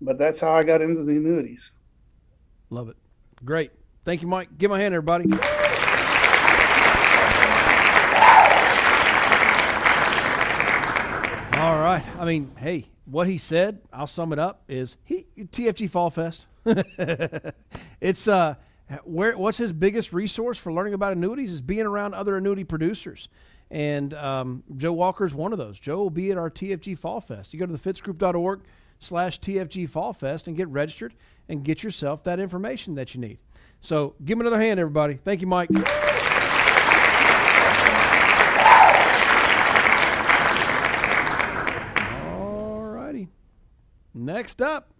but 0.00 0.18
that's 0.18 0.40
how 0.40 0.52
I 0.52 0.62
got 0.62 0.80
into 0.80 1.04
the 1.04 1.12
annuities. 1.12 1.62
Love 2.70 2.88
it. 2.88 2.96
Great. 3.44 3.72
Thank 4.04 4.22
you, 4.22 4.28
Mike. 4.28 4.48
Give 4.58 4.70
my 4.70 4.80
hand, 4.80 4.94
everybody. 4.94 5.24
All 11.60 11.78
right. 11.78 12.02
I 12.20 12.26
mean, 12.26 12.52
hey, 12.58 12.86
what 13.06 13.26
he 13.26 13.38
said, 13.38 13.80
I'll 13.90 14.06
sum 14.06 14.34
it 14.34 14.38
up, 14.38 14.62
is 14.68 14.96
he 15.04 15.26
TFG 15.38 15.88
Fall 15.88 16.10
Fest. 16.10 16.46
it's 18.00 18.28
uh 18.28 18.54
where 19.04 19.38
what's 19.38 19.56
his 19.56 19.72
biggest 19.72 20.12
resource 20.12 20.58
for 20.58 20.70
learning 20.70 20.92
about 20.92 21.14
annuities 21.14 21.50
is 21.50 21.62
being 21.62 21.86
around 21.86 22.12
other 22.12 22.36
annuity 22.36 22.64
producers. 22.64 23.28
And 23.70 24.12
um, 24.14 24.64
Joe 24.76 24.92
Walker 24.92 25.24
is 25.24 25.32
one 25.32 25.52
of 25.52 25.58
those. 25.58 25.78
Joe 25.78 25.96
will 25.96 26.10
be 26.10 26.30
at 26.32 26.36
our 26.36 26.50
TFG 26.50 26.98
Fall 26.98 27.20
Fest. 27.20 27.54
You 27.54 27.60
go 27.60 27.66
to 27.66 27.72
thefitzgroup.org 27.72 28.60
slash 28.98 29.40
TFG 29.40 29.88
Fall 29.88 30.12
Fest 30.12 30.48
and 30.48 30.56
get 30.56 30.68
registered 30.68 31.14
and 31.48 31.64
get 31.64 31.82
yourself 31.82 32.24
that 32.24 32.40
information 32.40 32.96
that 32.96 33.14
you 33.14 33.20
need. 33.20 33.38
So 33.80 34.14
give 34.24 34.36
him 34.36 34.42
another 34.42 34.60
hand, 34.60 34.80
everybody. 34.80 35.14
Thank 35.14 35.40
you, 35.40 35.46
Mike. 35.46 35.70
Next 44.20 44.60
up, 44.60 44.92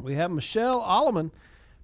we 0.00 0.14
have 0.14 0.30
Michelle 0.30 0.80
Alleman, 0.80 1.30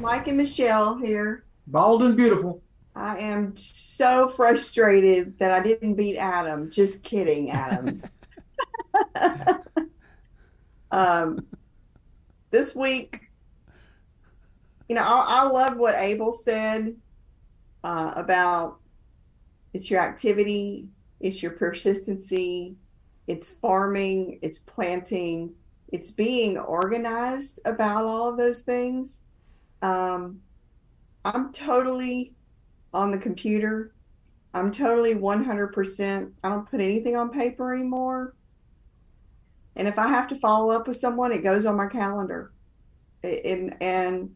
Mike 0.01 0.27
and 0.27 0.39
Michelle 0.39 0.99
here. 0.99 1.45
Bald 1.69 2.03
and 2.03 2.17
beautiful. 2.17 2.65
I 2.97 3.19
am 3.19 3.55
so 3.59 4.27
frustrated 4.27 5.39
that 5.39 5.51
I 5.51 5.61
didn't 5.61 5.97
beat 5.97 6.17
Adam. 6.17 6.71
Just 6.71 7.05
kidding, 7.05 7.51
Adam. 7.51 8.03
um, 10.91 11.47
this 12.51 12.75
week, 12.75 13.29
you 14.89 14.97
know, 14.97 15.03
I, 15.03 15.43
I 15.43 15.45
love 15.45 15.77
what 15.77 15.95
Abel 15.97 16.33
said 16.33 16.97
uh, 17.85 18.15
about 18.17 18.79
it's 19.75 19.91
your 19.91 20.01
activity, 20.01 20.89
it's 21.21 21.43
your 21.43 21.53
persistency, 21.53 22.77
it's 23.27 23.51
farming, 23.51 24.39
it's 24.41 24.59
planting, 24.61 25.53
it's 25.93 26.11
being 26.11 26.57
organized 26.57 27.61
about 27.67 28.07
all 28.07 28.31
of 28.31 28.39
those 28.39 28.63
things. 28.63 29.21
Um, 29.83 30.41
I'm 31.27 31.53
totally 31.53 32.33
on 32.93 33.11
the 33.11 33.19
computer. 33.19 33.95
I'm 34.55 34.73
totally 34.73 35.15
100%. 35.15 36.33
I 36.43 36.49
don't 36.49 36.71
put 36.71 36.81
anything 36.81 37.17
on 37.17 37.31
paper 37.31 37.75
anymore. 37.75 38.35
And 39.77 39.87
if 39.87 39.99
I 39.99 40.09
have 40.09 40.29
to 40.29 40.37
follow 40.37 40.75
up 40.75 40.89
with 40.89 40.97
someone, 40.97 41.33
it 41.33 41.45
goes 41.45 41.67
on 41.67 41.77
my 41.77 41.87
calendar. 41.87 42.53
And, 43.23 43.77
and 43.83 44.31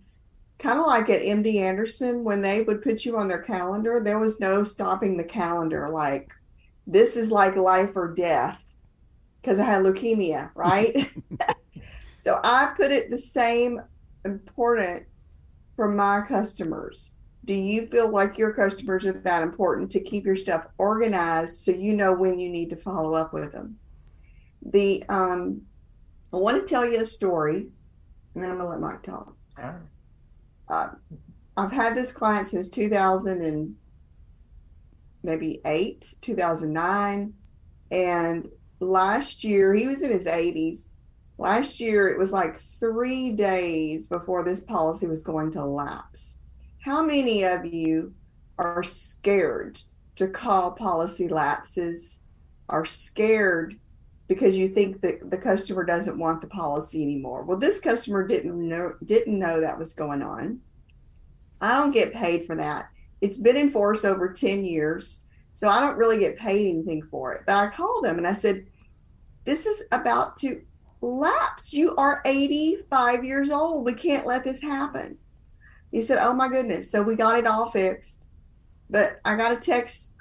kind 0.59 0.79
of 0.79 0.87
like 0.87 1.09
at 1.09 1.23
MD 1.23 1.57
Anderson, 1.57 2.23
when 2.23 2.43
they 2.43 2.63
would 2.63 2.83
put 2.83 3.05
you 3.05 3.17
on 3.17 3.29
their 3.29 3.43
calendar, 3.43 4.01
there 4.03 4.19
was 4.19 4.41
no 4.41 4.63
stopping 4.65 5.17
the 5.17 5.25
calendar. 5.25 5.89
Like, 5.89 6.31
this 6.87 7.17
is 7.17 7.33
like 7.33 7.57
life 7.57 7.97
or 7.97 8.13
death 8.13 8.63
because 9.41 9.59
I 9.59 9.65
had 9.65 9.83
leukemia, 9.83 10.51
right? 10.55 11.11
so 12.19 12.41
I 12.45 12.75
put 12.77 12.91
it 12.91 13.11
the 13.11 13.19
same 13.19 13.81
importance 14.25 15.07
for 15.75 15.89
my 15.89 16.21
customers. 16.21 17.15
Do 17.45 17.55
you 17.55 17.87
feel 17.87 18.11
like 18.11 18.39
your 18.39 18.53
customers 18.53 19.07
are 19.07 19.13
that 19.13 19.43
important 19.43 19.91
to 19.93 20.01
keep 20.01 20.27
your 20.27 20.37
stuff 20.37 20.67
organized 20.79 21.65
so 21.65 21.73
you 21.73 21.95
know 21.95 22.13
when 22.13 22.39
you 22.39 22.51
need 22.51 22.71
to 22.71 22.77
follow 22.77 23.15
up 23.15 23.33
with 23.33 23.53
them? 23.53 23.79
The 24.63 25.03
um, 25.09 25.63
I 26.33 26.37
want 26.37 26.65
to 26.65 26.71
tell 26.71 26.87
you 26.87 27.01
a 27.01 27.05
story, 27.05 27.69
and 28.35 28.45
then 28.45 28.51
I'm 28.51 28.59
gonna 28.59 28.71
let 28.71 28.81
Mike 28.81 29.03
talk. 29.03 29.35
Uh, 30.69 30.89
I've 31.57 31.73
had 31.73 31.97
this 31.97 32.13
client 32.13 32.49
since 32.49 32.69
2000 32.69 33.43
and 33.43 33.75
maybe 35.23 35.61
eight, 35.65 36.15
2009, 36.21 37.35
and 37.91 38.49
last 38.81 39.45
year 39.45 39.75
he 39.75 39.89
was 39.89 40.03
in 40.03 40.13
his 40.13 40.27
80s. 40.27 40.87
Last 41.39 41.81
year 41.81 42.09
it 42.09 42.19
was 42.19 42.33
like 42.33 42.61
three 42.61 43.33
days 43.33 44.09
before 44.09 44.45
this 44.45 44.61
policy 44.61 45.07
was 45.07 45.23
going 45.23 45.51
to 45.53 45.65
lapse. 45.65 46.35
How 46.81 47.03
many 47.03 47.45
of 47.45 47.67
you 47.67 48.15
are 48.59 48.83
scared 48.83 49.81
to 50.17 50.29
call 50.29 50.73
policy 50.73 51.29
lapses? 51.29 52.19
Are 52.71 52.87
scared 52.87 53.79
because 54.29 54.57
you 54.57 54.69
think 54.69 55.01
that 55.03 55.29
the 55.31 55.37
customer 55.37 55.85
doesn't 55.85 56.19
want 56.19 56.41
the 56.41 56.47
policy 56.47 57.03
anymore. 57.03 57.43
Well, 57.43 57.59
this 57.59 57.81
customer 57.81 58.27
didn't 58.27 58.57
know 58.57 58.95
didn't 59.05 59.39
know 59.39 59.61
that 59.61 59.79
was 59.79 59.93
going 59.93 60.23
on. 60.23 60.61
I 61.61 61.77
don't 61.77 61.91
get 61.91 62.15
paid 62.15 62.47
for 62.47 62.55
that. 62.57 62.89
It's 63.21 63.37
been 63.37 63.57
in 63.57 63.71
force 63.71 64.05
over 64.05 64.33
10 64.33 64.65
years, 64.65 65.25
so 65.53 65.69
I 65.69 65.81
don't 65.81 65.99
really 65.99 66.19
get 66.19 66.39
paid 66.39 66.69
anything 66.69 67.03
for 67.11 67.35
it. 67.35 67.43
But 67.45 67.57
I 67.57 67.69
called 67.69 68.07
him 68.07 68.17
and 68.17 68.27
I 68.27 68.35
said, 68.35 68.67
"This 69.45 69.67
is 69.67 69.83
about 69.93 70.37
to 70.39 70.63
lapse. 71.03 71.75
You 71.75 71.95
are 71.97 72.23
85 72.25 73.25
years 73.25 73.51
old. 73.51 73.85
We 73.85 73.95
can't 73.95 74.27
let 74.27 74.45
this 74.45 74.63
happen." 74.63 75.19
He 75.91 76.03
said, 76.03 76.19
"Oh 76.21 76.33
my 76.33 76.49
goodness." 76.49 76.91
So 76.91 77.03
we 77.03 77.15
got 77.15 77.39
it 77.39 77.47
all 77.47 77.71
fixed. 77.71 78.23
But 78.89 79.21
I 79.25 79.37
got 79.37 79.53
a 79.53 79.57
text 79.57 80.15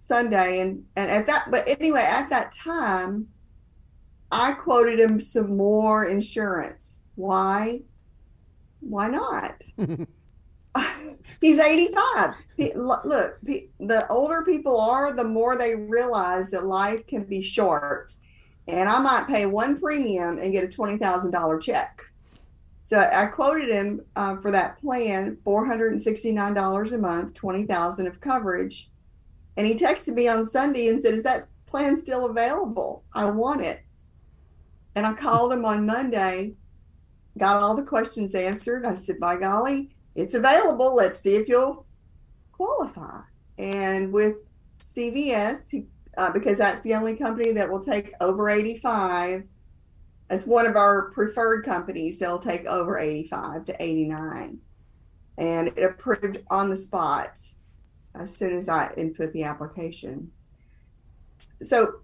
Sunday 0.00 0.60
and 0.60 0.84
and 0.96 1.10
at 1.10 1.26
that 1.26 1.50
but 1.50 1.66
anyway, 1.68 2.02
at 2.02 2.30
that 2.30 2.52
time, 2.52 3.28
I 4.30 4.52
quoted 4.52 4.98
him 4.98 5.20
some 5.20 5.56
more 5.56 6.06
insurance. 6.06 7.02
Why? 7.14 7.82
Why 8.80 9.08
not? 9.08 9.62
He's 11.40 11.60
85. 11.60 12.34
He, 12.56 12.72
look, 12.74 13.38
the 13.42 14.06
older 14.10 14.42
people 14.42 14.80
are, 14.80 15.12
the 15.12 15.24
more 15.24 15.56
they 15.56 15.74
realize 15.74 16.50
that 16.50 16.66
life 16.66 17.06
can 17.06 17.24
be 17.24 17.42
short. 17.42 18.12
And 18.66 18.88
I 18.88 18.98
might 18.98 19.26
pay 19.28 19.46
one 19.46 19.78
premium 19.78 20.38
and 20.38 20.52
get 20.52 20.64
a 20.64 20.68
$20,000 20.68 21.60
check. 21.60 22.02
So 22.84 23.00
I 23.00 23.26
quoted 23.26 23.70
him 23.70 24.02
uh, 24.14 24.36
for 24.36 24.50
that 24.50 24.78
plan, 24.78 25.38
$469 25.44 26.92
a 26.92 26.98
month, 26.98 27.34
20000 27.34 28.06
of 28.06 28.20
coverage. 28.20 28.90
And 29.56 29.66
he 29.66 29.74
texted 29.74 30.14
me 30.14 30.28
on 30.28 30.44
Sunday 30.44 30.88
and 30.88 31.02
said, 31.02 31.14
Is 31.14 31.22
that 31.22 31.46
plan 31.66 31.98
still 31.98 32.26
available? 32.26 33.04
I 33.14 33.24
want 33.26 33.64
it. 33.64 33.80
And 34.94 35.06
I 35.06 35.12
called 35.14 35.52
him 35.52 35.64
on 35.64 35.86
Monday, 35.86 36.54
got 37.38 37.62
all 37.62 37.74
the 37.74 37.82
questions 37.82 38.34
answered. 38.34 38.86
I 38.86 38.94
said, 38.94 39.18
by 39.18 39.36
golly, 39.36 39.90
it's 40.14 40.34
available. 40.34 40.94
Let's 40.94 41.18
see 41.18 41.36
if 41.36 41.48
you'll 41.48 41.86
qualify. 42.52 43.20
And 43.58 44.12
with 44.12 44.36
CVS, 44.78 45.70
he, 45.70 45.86
uh, 46.16 46.30
because 46.30 46.58
that's 46.58 46.80
the 46.82 46.94
only 46.94 47.16
company 47.16 47.50
that 47.52 47.70
will 47.70 47.82
take 47.82 48.12
over 48.20 48.48
85, 48.50 49.44
it's 50.30 50.46
one 50.46 50.66
of 50.66 50.76
our 50.76 51.10
preferred 51.10 51.64
companies. 51.64 52.18
They'll 52.18 52.38
take 52.38 52.66
over 52.66 52.98
85 52.98 53.66
to 53.66 53.82
89. 53.82 54.58
And 55.36 55.68
it 55.68 55.82
approved 55.82 56.38
on 56.50 56.70
the 56.70 56.76
spot 56.76 57.40
as 58.14 58.36
soon 58.36 58.56
as 58.56 58.68
I 58.68 58.92
input 58.96 59.32
the 59.32 59.44
application. 59.44 60.30
So 61.62 62.00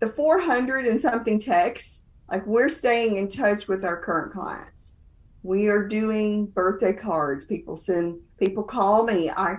the 0.00 0.08
400 0.08 0.86
and 0.86 1.00
something 1.00 1.38
texts 1.38 2.04
like 2.30 2.46
we're 2.46 2.68
staying 2.68 3.16
in 3.16 3.28
touch 3.28 3.68
with 3.68 3.84
our 3.84 3.96
current 3.96 4.32
clients. 4.32 4.94
We 5.42 5.68
are 5.68 5.86
doing 5.86 6.46
birthday 6.46 6.92
cards. 6.92 7.46
People 7.46 7.76
send, 7.76 8.20
people 8.38 8.62
call 8.62 9.04
me. 9.04 9.30
I, 9.30 9.56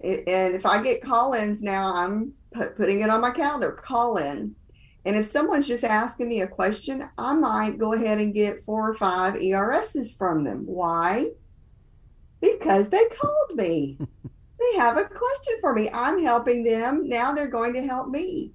and 0.00 0.54
if 0.54 0.64
I 0.64 0.82
get 0.82 1.02
call-ins 1.02 1.62
now, 1.62 1.94
I'm 1.94 2.32
putting 2.76 3.00
it 3.00 3.10
on 3.10 3.20
my 3.20 3.30
calendar. 3.30 3.72
Call 3.72 4.16
in, 4.16 4.54
and 5.06 5.14
if 5.14 5.24
someone's 5.24 5.68
just 5.68 5.84
asking 5.84 6.28
me 6.28 6.40
a 6.40 6.48
question, 6.48 7.08
I 7.16 7.32
might 7.34 7.78
go 7.78 7.92
ahead 7.92 8.18
and 8.18 8.34
get 8.34 8.64
four 8.64 8.90
or 8.90 8.94
five 8.94 9.36
ERSs 9.36 10.12
from 10.12 10.42
them. 10.42 10.66
Why? 10.66 11.30
Because 12.40 12.88
they 12.88 13.06
called 13.06 13.54
me. 13.54 13.98
they 14.58 14.78
have 14.78 14.98
a 14.98 15.04
question 15.04 15.58
for 15.60 15.72
me. 15.72 15.88
I'm 15.90 16.24
helping 16.24 16.64
them. 16.64 17.08
Now 17.08 17.32
they're 17.32 17.46
going 17.46 17.74
to 17.74 17.82
help 17.82 18.08
me. 18.08 18.52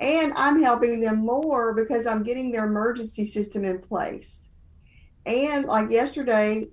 And 0.00 0.32
I'm 0.34 0.60
helping 0.60 0.98
them 0.98 1.18
more 1.18 1.72
because 1.72 2.04
I'm 2.04 2.24
getting 2.24 2.50
their 2.50 2.66
emergency 2.66 3.24
system 3.24 3.64
in 3.64 3.78
place. 3.78 4.48
And 5.24 5.66
like 5.66 5.92
yesterday, 5.92 6.66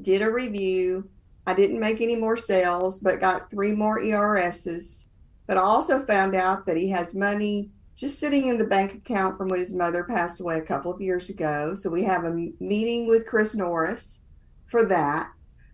did 0.00 0.22
a 0.22 0.32
review. 0.32 1.10
I 1.46 1.52
didn't 1.52 1.80
make 1.80 2.00
any 2.00 2.16
more 2.16 2.38
sales, 2.38 2.98
but 2.98 3.20
got 3.20 3.50
three 3.50 3.72
more 3.72 4.00
ERSs. 4.02 5.08
But 5.46 5.58
I 5.58 5.60
also 5.60 6.06
found 6.06 6.34
out 6.34 6.64
that 6.64 6.78
he 6.78 6.88
has 6.88 7.14
money 7.14 7.70
just 7.96 8.18
sitting 8.18 8.46
in 8.46 8.58
the 8.58 8.64
bank 8.64 8.94
account 8.94 9.36
from 9.36 9.48
when 9.48 9.60
his 9.60 9.74
mother 9.74 10.04
passed 10.04 10.40
away 10.40 10.58
a 10.58 10.62
couple 10.62 10.92
of 10.92 11.00
years 11.00 11.28
ago. 11.28 11.74
So 11.74 11.90
we 11.90 12.04
have 12.04 12.24
a 12.24 12.48
meeting 12.60 13.06
with 13.06 13.26
Chris 13.26 13.54
Norris 13.54 14.22
for 14.66 14.84
that. 14.86 15.30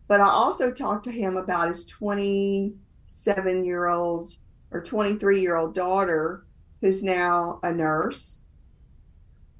But 0.08 0.20
I 0.20 0.28
also 0.28 0.70
talked 0.72 1.04
to 1.04 1.12
him 1.12 1.36
about 1.36 1.68
his 1.68 1.84
27 1.86 3.64
year 3.64 3.86
old 3.86 4.34
or 4.70 4.82
23 4.82 5.40
year 5.40 5.56
old 5.56 5.74
daughter 5.74 6.44
who's 6.80 7.02
now 7.02 7.58
a 7.62 7.72
nurse, 7.72 8.42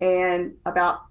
and 0.01 0.55
about 0.67 1.03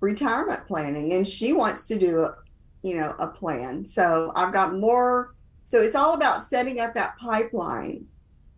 retirement 0.00 0.66
planning. 0.66 1.12
And 1.12 1.26
she 1.26 1.52
wants 1.52 1.86
to 1.88 1.98
do, 1.98 2.22
a, 2.22 2.34
you 2.82 2.96
know, 2.96 3.14
a 3.18 3.28
plan. 3.28 3.86
So 3.86 4.32
I've 4.34 4.52
got 4.52 4.74
more. 4.74 5.34
So 5.68 5.80
it's 5.80 5.96
all 5.96 6.14
about 6.14 6.44
setting 6.44 6.80
up 6.80 6.94
that 6.94 7.16
pipeline 7.18 8.06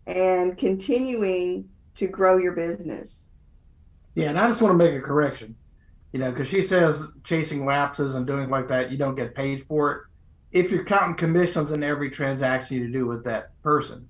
and 0.07 0.57
continuing 0.57 1.69
to 1.99 2.07
grow 2.07 2.39
your 2.39 2.53
business. 2.53 3.29
Yeah, 4.15 4.31
and 4.31 4.39
I 4.39 4.49
just 4.49 4.63
want 4.63 4.73
to 4.73 4.85
make 4.85 4.95
a 4.95 5.01
correction. 5.01 5.57
You 6.13 6.21
know, 6.21 6.31
because 6.31 6.49
she 6.49 6.63
says 6.63 7.07
chasing 7.23 7.67
lapses 7.67 8.15
and 8.15 8.27
doing 8.27 8.49
like 8.49 8.69
that, 8.69 8.91
you 8.91 8.97
don't 8.97 9.15
get 9.15 9.35
paid 9.35 9.67
for 9.67 9.93
it. 9.93 10.03
If 10.51 10.71
you're 10.71 10.85
counting 10.85 11.17
commissions 11.17 11.71
in 11.71 11.83
every 11.83 12.11
transaction 12.11 12.79
you 12.79 12.91
do 12.91 13.07
with 13.07 13.25
that 13.25 13.51
person, 13.63 14.09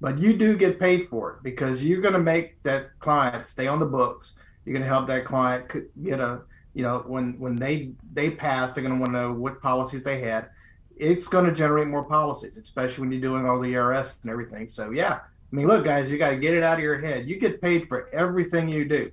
but 0.00 0.18
you 0.18 0.36
do 0.36 0.56
get 0.56 0.78
paid 0.78 1.08
for 1.08 1.32
it 1.32 1.42
because 1.42 1.84
you're 1.84 2.00
going 2.00 2.14
to 2.14 2.20
make 2.20 2.62
that 2.62 2.98
client 3.00 3.48
stay 3.48 3.66
on 3.66 3.80
the 3.80 3.86
books. 3.86 4.36
You're 4.64 4.74
going 4.74 4.84
to 4.84 4.88
help 4.88 5.08
that 5.08 5.24
client 5.24 5.68
get 6.02 6.20
a, 6.20 6.42
you 6.74 6.84
know, 6.84 7.02
when 7.06 7.38
when 7.40 7.56
they 7.56 7.92
they 8.12 8.30
pass, 8.30 8.74
they're 8.74 8.84
going 8.84 8.94
to 8.94 9.00
want 9.00 9.12
to 9.12 9.20
know 9.20 9.32
what 9.32 9.60
policies 9.60 10.04
they 10.04 10.20
had. 10.20 10.50
It's 10.96 11.26
going 11.26 11.46
to 11.46 11.52
generate 11.52 11.88
more 11.88 12.04
policies, 12.04 12.56
especially 12.58 13.02
when 13.02 13.12
you're 13.12 13.20
doing 13.20 13.46
all 13.46 13.58
the 13.58 13.74
ERS 13.74 14.16
and 14.22 14.30
everything. 14.30 14.68
So 14.68 14.90
yeah, 14.90 15.20
I 15.52 15.56
mean, 15.56 15.66
look, 15.66 15.84
guys, 15.84 16.10
you 16.10 16.18
got 16.18 16.30
to 16.30 16.36
get 16.36 16.54
it 16.54 16.62
out 16.62 16.78
of 16.78 16.84
your 16.84 17.00
head. 17.00 17.28
You 17.28 17.36
get 17.36 17.60
paid 17.60 17.88
for 17.88 18.08
everything 18.14 18.68
you 18.68 18.84
do, 18.84 19.10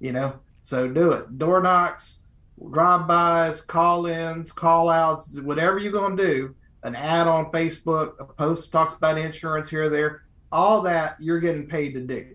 you 0.00 0.12
know. 0.12 0.34
So 0.62 0.86
do 0.86 1.12
it. 1.12 1.38
Door 1.38 1.62
knocks, 1.62 2.22
drive-bys, 2.70 3.62
call-ins, 3.62 4.52
call-outs, 4.52 5.40
whatever 5.40 5.78
you're 5.78 5.92
going 5.92 6.16
to 6.16 6.22
do 6.22 6.54
an 6.84 6.96
ad 6.96 7.26
on 7.26 7.50
Facebook, 7.50 8.14
a 8.18 8.24
post 8.24 8.72
talks 8.72 8.94
about 8.94 9.18
insurance 9.18 9.70
here 9.70 9.84
or 9.84 9.88
there, 9.88 10.22
all 10.50 10.82
that 10.82 11.16
you're 11.20 11.40
getting 11.40 11.66
paid 11.66 11.94
to 11.94 12.00
do. 12.00 12.34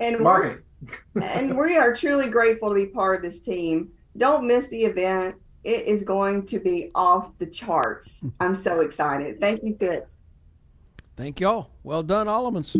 and 0.00 0.20
marketing. 0.20 0.62
and 1.22 1.56
we 1.56 1.76
are 1.76 1.94
truly 1.94 2.28
grateful 2.28 2.68
to 2.68 2.74
be 2.74 2.86
part 2.86 3.16
of 3.16 3.22
this 3.22 3.40
team. 3.40 3.90
Don't 4.16 4.46
miss 4.46 4.68
the 4.68 4.80
event. 4.80 5.36
It 5.64 5.86
is 5.86 6.02
going 6.02 6.46
to 6.46 6.58
be 6.60 6.90
off 6.94 7.30
the 7.38 7.46
charts. 7.46 8.24
I'm 8.40 8.54
so 8.54 8.80
excited. 8.80 9.40
Thank 9.40 9.62
you, 9.62 9.76
Fitz. 9.78 10.16
Thank 11.18 11.40
y'all. 11.40 11.68
Well 11.82 12.04
done, 12.04 12.28
Allemans. 12.28 12.76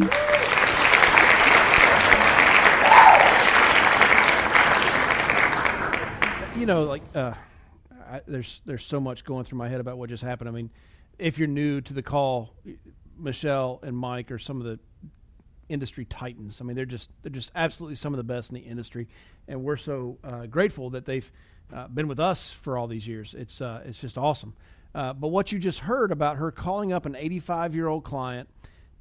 you 6.57 6.67
know, 6.67 6.85
like 6.85 7.03
uh, 7.17 7.35
I, 8.09 8.21
there's 8.29 8.63
there's 8.65 8.85
so 8.85 9.01
much 9.01 9.25
going 9.25 9.45
through 9.45 9.59
my 9.59 9.69
head 9.69 9.81
about 9.81 9.99
what 9.99 10.09
just 10.09 10.23
happened. 10.23 10.49
I 10.49 10.53
mean, 10.53 10.71
if 11.19 11.37
you're 11.37 11.49
new 11.49 11.81
to 11.81 11.93
the 11.93 12.01
call, 12.01 12.55
Michelle 13.19 13.81
and 13.83 13.99
Mike 13.99 14.31
are 14.31 14.39
some 14.39 14.61
of 14.61 14.67
the 14.67 14.79
industry 15.69 16.05
titans. 16.05 16.61
I 16.61 16.65
mean, 16.65 16.77
they're 16.77 16.87
just 16.87 17.11
they're 17.23 17.33
just 17.33 17.51
absolutely 17.57 17.97
some 17.97 18.13
of 18.15 18.19
the 18.19 18.23
best 18.23 18.51
in 18.51 18.55
the 18.55 18.61
industry, 18.61 19.09
and 19.49 19.65
we're 19.65 19.77
so 19.77 20.17
uh, 20.23 20.47
grateful 20.47 20.91
that 20.91 21.07
they've 21.07 21.29
uh, 21.75 21.89
been 21.89 22.07
with 22.07 22.21
us 22.21 22.53
for 22.63 22.79
all 22.79 22.87
these 22.87 23.05
years. 23.05 23.35
It's 23.37 23.61
uh, 23.61 23.83
it's 23.85 23.99
just 23.99 24.17
awesome. 24.17 24.55
Uh, 24.95 25.13
but 25.13 25.29
what 25.29 25.53
you 25.53 25.59
just 25.59 25.81
heard 25.81 26.11
about 26.11 26.37
her 26.37 26.51
calling 26.51 26.93
up 26.93 27.07
an 27.07 27.15
85 27.15 27.75
year 27.75 27.89
old 27.89 28.05
client, 28.05 28.49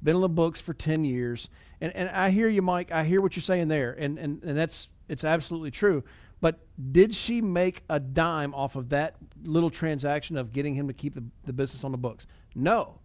been 0.02 0.16
in 0.16 0.22
the 0.22 0.28
books 0.28 0.60
for 0.60 0.74
10 0.74 1.04
years, 1.04 1.48
and 1.80 1.94
and 1.94 2.08
I 2.10 2.30
hear 2.30 2.48
you, 2.48 2.62
Mike. 2.62 2.92
I 2.92 3.04
hear 3.04 3.20
what 3.20 3.36
you're 3.36 3.42
saying 3.42 3.68
there, 3.68 3.92
and 3.92 4.18
and 4.18 4.42
and 4.42 4.56
that's 4.56 4.88
it's 5.08 5.24
absolutely 5.24 5.70
true. 5.70 6.04
But 6.40 6.60
did 6.92 7.14
she 7.14 7.40
make 7.40 7.82
a 7.88 7.98
dime 7.98 8.54
off 8.54 8.76
of 8.76 8.90
that 8.90 9.16
little 9.42 9.70
transaction 9.70 10.36
of 10.36 10.52
getting 10.52 10.74
him 10.74 10.86
to 10.86 10.94
keep 10.94 11.14
the, 11.14 11.24
the 11.44 11.52
business 11.52 11.82
on 11.82 11.90
the 11.90 11.98
books? 11.98 12.26
No, 12.54 13.00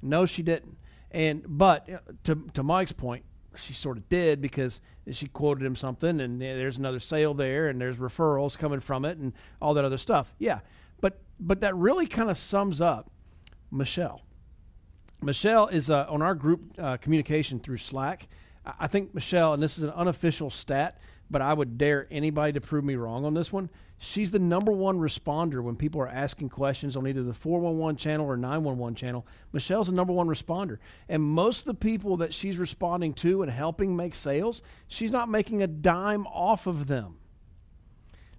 no, 0.00 0.24
she 0.24 0.42
didn't. 0.42 0.76
And 1.10 1.42
but 1.46 1.88
uh, 1.90 1.98
to 2.24 2.46
to 2.54 2.62
Mike's 2.62 2.92
point, 2.92 3.24
she 3.56 3.72
sort 3.72 3.96
of 3.96 4.08
did 4.08 4.40
because 4.40 4.80
she 5.10 5.26
quoted 5.28 5.64
him 5.64 5.76
something, 5.76 6.20
and 6.20 6.40
there's 6.40 6.78
another 6.78 7.00
sale 7.00 7.34
there, 7.34 7.68
and 7.68 7.80
there's 7.80 7.96
referrals 7.96 8.56
coming 8.56 8.80
from 8.80 9.04
it, 9.04 9.18
and 9.18 9.32
all 9.60 9.74
that 9.74 9.84
other 9.84 9.98
stuff. 9.98 10.34
Yeah, 10.38 10.60
but 11.40 11.60
that 11.60 11.74
really 11.76 12.06
kind 12.06 12.30
of 12.30 12.36
sums 12.36 12.80
up 12.80 13.10
Michelle. 13.70 14.22
Michelle 15.22 15.66
is 15.68 15.90
uh, 15.90 16.06
on 16.08 16.22
our 16.22 16.34
group 16.34 16.60
uh, 16.78 16.96
communication 16.96 17.58
through 17.58 17.78
Slack. 17.78 18.28
I 18.78 18.86
think 18.86 19.14
Michelle, 19.14 19.54
and 19.54 19.62
this 19.62 19.78
is 19.78 19.84
an 19.84 19.90
unofficial 19.90 20.50
stat, 20.50 20.98
but 21.30 21.42
I 21.42 21.52
would 21.52 21.78
dare 21.78 22.06
anybody 22.10 22.52
to 22.52 22.60
prove 22.60 22.84
me 22.84 22.96
wrong 22.96 23.24
on 23.24 23.34
this 23.34 23.52
one. 23.52 23.68
She's 23.98 24.30
the 24.30 24.38
number 24.38 24.70
one 24.70 24.98
responder 24.98 25.62
when 25.62 25.74
people 25.74 26.00
are 26.00 26.08
asking 26.08 26.50
questions 26.50 26.96
on 26.96 27.06
either 27.06 27.22
the 27.22 27.34
411 27.34 27.96
channel 27.96 28.26
or 28.26 28.36
911 28.36 28.94
channel. 28.94 29.26
Michelle's 29.52 29.88
the 29.88 29.92
number 29.92 30.12
one 30.12 30.28
responder. 30.28 30.78
And 31.08 31.20
most 31.22 31.60
of 31.60 31.64
the 31.64 31.74
people 31.74 32.16
that 32.18 32.32
she's 32.32 32.58
responding 32.58 33.12
to 33.14 33.42
and 33.42 33.50
helping 33.50 33.96
make 33.96 34.14
sales, 34.14 34.62
she's 34.86 35.10
not 35.10 35.28
making 35.28 35.62
a 35.62 35.66
dime 35.66 36.26
off 36.28 36.68
of 36.68 36.86
them. 36.86 37.16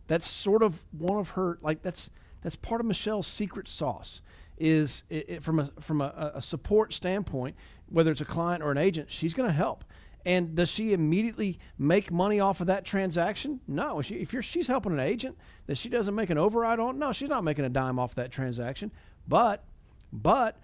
That's 0.08 0.30
sort 0.30 0.64
of 0.64 0.80
one 0.98 1.20
of 1.20 1.30
her, 1.30 1.60
like, 1.62 1.82
that's. 1.82 2.10
That's 2.42 2.56
part 2.56 2.82
of 2.82 2.88
Michelle's 2.88 3.28
secret 3.28 3.68
sauce. 3.68 4.22
Is 4.58 5.04
it, 5.10 5.30
it, 5.30 5.44
from 5.44 5.60
a 5.60 5.72
from 5.80 6.02
a, 6.02 6.34
a 6.36 6.42
support 6.42 6.94
standpoint, 6.94 7.56
whether 7.88 8.12
it's 8.12 8.22
a 8.22 8.26
client 8.26 8.62
or 8.62 8.72
an 8.72 8.78
agent, 8.78 9.12
she's 9.12 9.34
going 9.34 9.48
to 9.48 9.56
help. 9.56 9.84
And 10.26 10.54
does 10.54 10.70
she 10.70 10.92
immediately 10.92 11.60
make 11.78 12.12
money 12.12 12.40
off 12.42 12.60
of 12.60 12.68
that 12.68 12.84
transaction? 12.84 13.62
No. 13.68 14.02
She, 14.02 14.16
if 14.16 14.34
you're, 14.34 14.42
she's 14.42 14.68
helping 14.68 14.92
an 14.92 15.00
agent 15.00 15.38
that 15.68 15.78
she 15.78 15.88
doesn't 15.88 16.14
make 16.14 16.30
an 16.30 16.38
override 16.38 16.80
on, 16.80 17.00
no, 17.00 17.14
she's 17.14 17.30
not 17.30 17.44
making 17.44 17.64
a 17.64 17.70
dime 17.70 17.98
off 17.98 18.16
that 18.16 18.32
transaction. 18.32 18.92
But, 19.28 19.64
but 20.12 20.60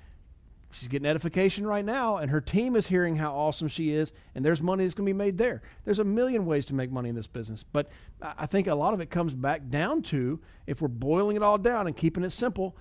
she's 0.75 0.87
getting 0.87 1.07
edification 1.07 1.65
right 1.65 1.85
now, 1.85 2.17
and 2.17 2.29
her 2.29 2.41
team 2.41 2.75
is 2.75 2.87
hearing 2.87 3.15
how 3.15 3.33
awesome 3.33 3.67
she 3.67 3.91
is, 3.91 4.13
and 4.35 4.43
there's 4.43 4.61
money 4.61 4.83
that's 4.83 4.93
going 4.93 5.05
to 5.05 5.13
be 5.13 5.17
made 5.17 5.37
there. 5.37 5.61
There's 5.83 5.99
a 5.99 6.03
million 6.03 6.45
ways 6.45 6.65
to 6.65 6.75
make 6.75 6.91
money 6.91 7.09
in 7.09 7.15
this 7.15 7.27
business, 7.27 7.63
but 7.63 7.89
I 8.21 8.45
think 8.45 8.67
a 8.67 8.75
lot 8.75 8.93
of 8.93 8.99
it 8.99 9.09
comes 9.09 9.33
back 9.33 9.69
down 9.69 10.01
to 10.03 10.39
if 10.67 10.81
we're 10.81 10.87
boiling 10.87 11.35
it 11.35 11.43
all 11.43 11.57
down 11.57 11.87
and 11.87 11.95
keeping 11.95 12.23
it 12.23 12.31
simple, 12.31 12.75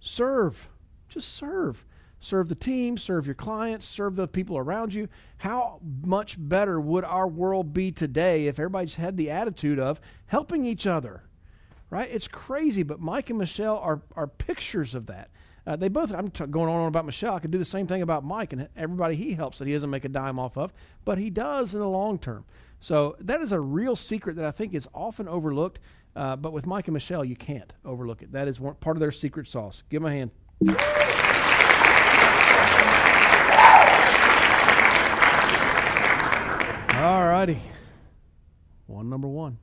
serve, 0.00 0.68
just 1.08 1.34
serve 1.34 1.84
serve 2.20 2.48
the 2.48 2.54
team, 2.54 2.96
serve 2.98 3.26
your 3.26 3.34
clients, 3.34 3.86
serve 3.86 4.16
the 4.16 4.26
people 4.26 4.56
around 4.58 4.92
you. 4.92 5.08
How 5.38 5.80
much 6.04 6.36
better 6.38 6.80
would 6.80 7.04
our 7.04 7.28
world 7.28 7.72
be 7.72 7.92
today 7.92 8.46
if 8.46 8.58
everybody 8.58 8.86
just 8.86 8.96
had 8.96 9.16
the 9.16 9.30
attitude 9.30 9.78
of 9.78 10.00
helping 10.26 10.64
each 10.64 10.86
other? 10.86 11.22
Right? 11.88 12.08
It's 12.10 12.26
crazy, 12.26 12.82
but 12.82 13.00
Mike 13.00 13.30
and 13.30 13.38
Michelle 13.38 13.78
are, 13.78 14.02
are 14.16 14.26
pictures 14.26 14.94
of 14.94 15.06
that. 15.06 15.30
Uh, 15.66 15.74
they 15.74 15.88
both, 15.88 16.12
I'm 16.12 16.30
t- 16.30 16.46
going 16.46 16.68
on 16.68 16.80
on 16.80 16.88
about 16.88 17.04
Michelle. 17.04 17.34
I 17.34 17.40
could 17.40 17.50
do 17.50 17.58
the 17.58 17.64
same 17.64 17.86
thing 17.86 18.02
about 18.02 18.24
Mike 18.24 18.52
and 18.52 18.68
everybody 18.76 19.16
he 19.16 19.32
helps 19.34 19.58
that 19.58 19.66
he 19.66 19.72
doesn't 19.72 19.90
make 19.90 20.04
a 20.04 20.08
dime 20.08 20.38
off 20.38 20.56
of, 20.56 20.72
but 21.04 21.18
he 21.18 21.28
does 21.28 21.74
in 21.74 21.80
the 21.80 21.88
long 21.88 22.18
term. 22.18 22.44
So 22.80 23.16
that 23.20 23.40
is 23.40 23.52
a 23.52 23.58
real 23.58 23.96
secret 23.96 24.36
that 24.36 24.44
I 24.44 24.52
think 24.52 24.74
is 24.74 24.86
often 24.94 25.26
overlooked. 25.26 25.80
Uh, 26.14 26.36
but 26.36 26.52
with 26.52 26.66
Mike 26.66 26.86
and 26.86 26.94
Michelle, 26.94 27.24
you 27.24 27.36
can't 27.36 27.72
overlook 27.84 28.22
it. 28.22 28.32
That 28.32 28.48
is 28.48 28.60
one, 28.60 28.74
part 28.76 28.96
of 28.96 29.00
their 29.00 29.12
secret 29.12 29.48
sauce. 29.48 29.82
Give 29.90 30.02
them 30.02 30.10
a 30.10 30.14
hand. 30.14 30.30
All 36.98 37.28
righty. 37.28 37.60
One 38.86 39.10
number 39.10 39.28
one. 39.28 39.58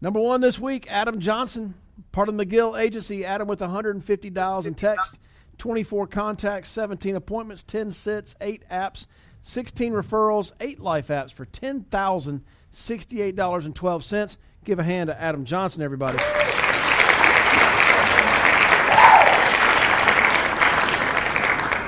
Number 0.00 0.20
one 0.20 0.40
this 0.40 0.58
week, 0.58 0.86
Adam 0.90 1.18
Johnson, 1.18 1.74
part 2.12 2.28
of 2.28 2.36
the 2.36 2.46
McGill 2.46 2.80
agency. 2.80 3.24
Adam 3.24 3.48
with 3.48 3.60
150 3.60 4.30
dials 4.30 4.66
and 4.66 4.76
text, 4.76 5.18
24 5.58 6.06
contacts, 6.06 6.70
17 6.70 7.16
appointments, 7.16 7.62
10 7.62 7.92
sits, 7.92 8.34
8 8.40 8.64
apps, 8.70 9.06
16 9.42 9.92
referrals, 9.92 10.52
8 10.60 10.80
life 10.80 11.08
apps 11.08 11.32
for 11.32 11.44
$10,068.12. 11.46 14.36
Give 14.64 14.78
a 14.78 14.82
hand 14.82 15.08
to 15.08 15.20
Adam 15.20 15.44
Johnson, 15.44 15.82
everybody. 15.82 16.16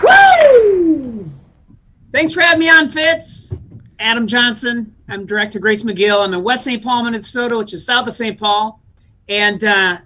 Woo! 0.03 1.31
Thanks 2.12 2.33
for 2.33 2.40
having 2.40 2.61
me 2.61 2.70
on, 2.70 2.90
Fitz. 2.90 3.55
Adam 3.98 4.27
Johnson. 4.27 4.94
I'm 5.09 5.27
Director 5.27 5.61
Grace 5.61 5.85
McGill. 5.85 6.25
I'm 6.25 6.35
in 6.35 6.42
West 6.42 6.64
St. 6.64 6.83
Paul, 6.83 7.05
Minnesota, 7.05 7.57
which 7.57 7.72
is 7.72 7.87
south 7.87 8.09
of 8.09 8.14
St. 8.14 8.37
Paul. 8.38 8.81
And 9.32 9.64
uh, 9.64 9.98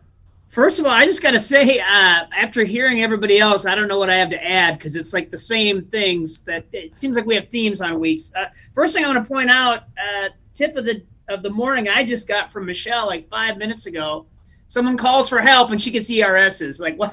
first 0.50 0.78
of 0.78 0.86
all, 0.86 0.92
I 0.92 1.04
just 1.04 1.20
got 1.20 1.32
to 1.32 1.40
say, 1.40 1.80
uh, 1.80 2.26
after 2.36 2.62
hearing 2.62 3.02
everybody 3.02 3.40
else, 3.40 3.66
I 3.66 3.74
don't 3.74 3.88
know 3.88 3.98
what 3.98 4.08
I 4.08 4.14
have 4.14 4.30
to 4.30 4.44
add 4.44 4.78
because 4.78 4.94
it's 4.94 5.12
like 5.12 5.32
the 5.32 5.38
same 5.38 5.82
things 5.86 6.42
that 6.42 6.64
it 6.72 7.00
seems 7.00 7.16
like 7.16 7.26
we 7.26 7.34
have 7.34 7.48
themes 7.48 7.80
on 7.80 7.98
weeks. 7.98 8.30
Uh, 8.36 8.44
first 8.72 8.94
thing 8.94 9.04
I 9.04 9.08
want 9.08 9.24
to 9.24 9.28
point 9.28 9.50
out, 9.50 9.82
uh, 9.98 10.28
tip 10.54 10.76
of 10.76 10.84
the 10.84 11.02
of 11.28 11.42
the 11.42 11.50
morning 11.50 11.88
I 11.88 12.04
just 12.04 12.28
got 12.28 12.52
from 12.52 12.66
Michelle 12.66 13.06
like 13.06 13.28
five 13.28 13.58
minutes 13.58 13.86
ago. 13.86 14.26
Someone 14.68 14.96
calls 14.96 15.28
for 15.28 15.40
help 15.40 15.72
and 15.72 15.82
she 15.82 15.90
gets 15.90 16.08
ERSs. 16.08 16.78
Like 16.78 16.96
what? 16.98 17.12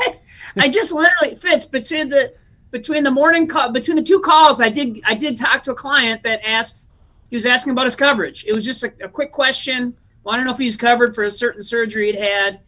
I 0.56 0.70
just 0.70 0.92
literally 0.92 1.34
fits 1.34 1.66
between 1.66 2.10
the 2.10 2.36
between 2.70 3.04
the 3.04 3.10
morning 3.10 3.48
call 3.48 3.72
between 3.72 3.96
the 3.96 4.02
two 4.02 4.20
calls 4.20 4.60
i 4.60 4.68
did 4.68 5.00
i 5.06 5.14
did 5.14 5.38
talk 5.38 5.64
to 5.64 5.70
a 5.70 5.76
client 5.76 6.24
that 6.24 6.40
asked 6.44 6.88
he 7.30 7.36
was 7.36 7.46
asking 7.46 7.70
about 7.70 7.86
his 7.86 7.96
coverage 7.96 8.44
it 8.48 8.54
was 8.56 8.66
just 8.66 8.84
a, 8.84 8.92
a 9.04 9.08
quick 9.08 9.32
question 9.32 9.96
want 10.24 10.40
to 10.40 10.46
know 10.46 10.52
if 10.52 10.58
he's 10.58 10.78
covered 10.78 11.14
for 11.16 11.26
a 11.26 11.32
certain 11.32 11.62
surgery 11.62 12.12
he'd 12.12 12.20
had 12.20 12.62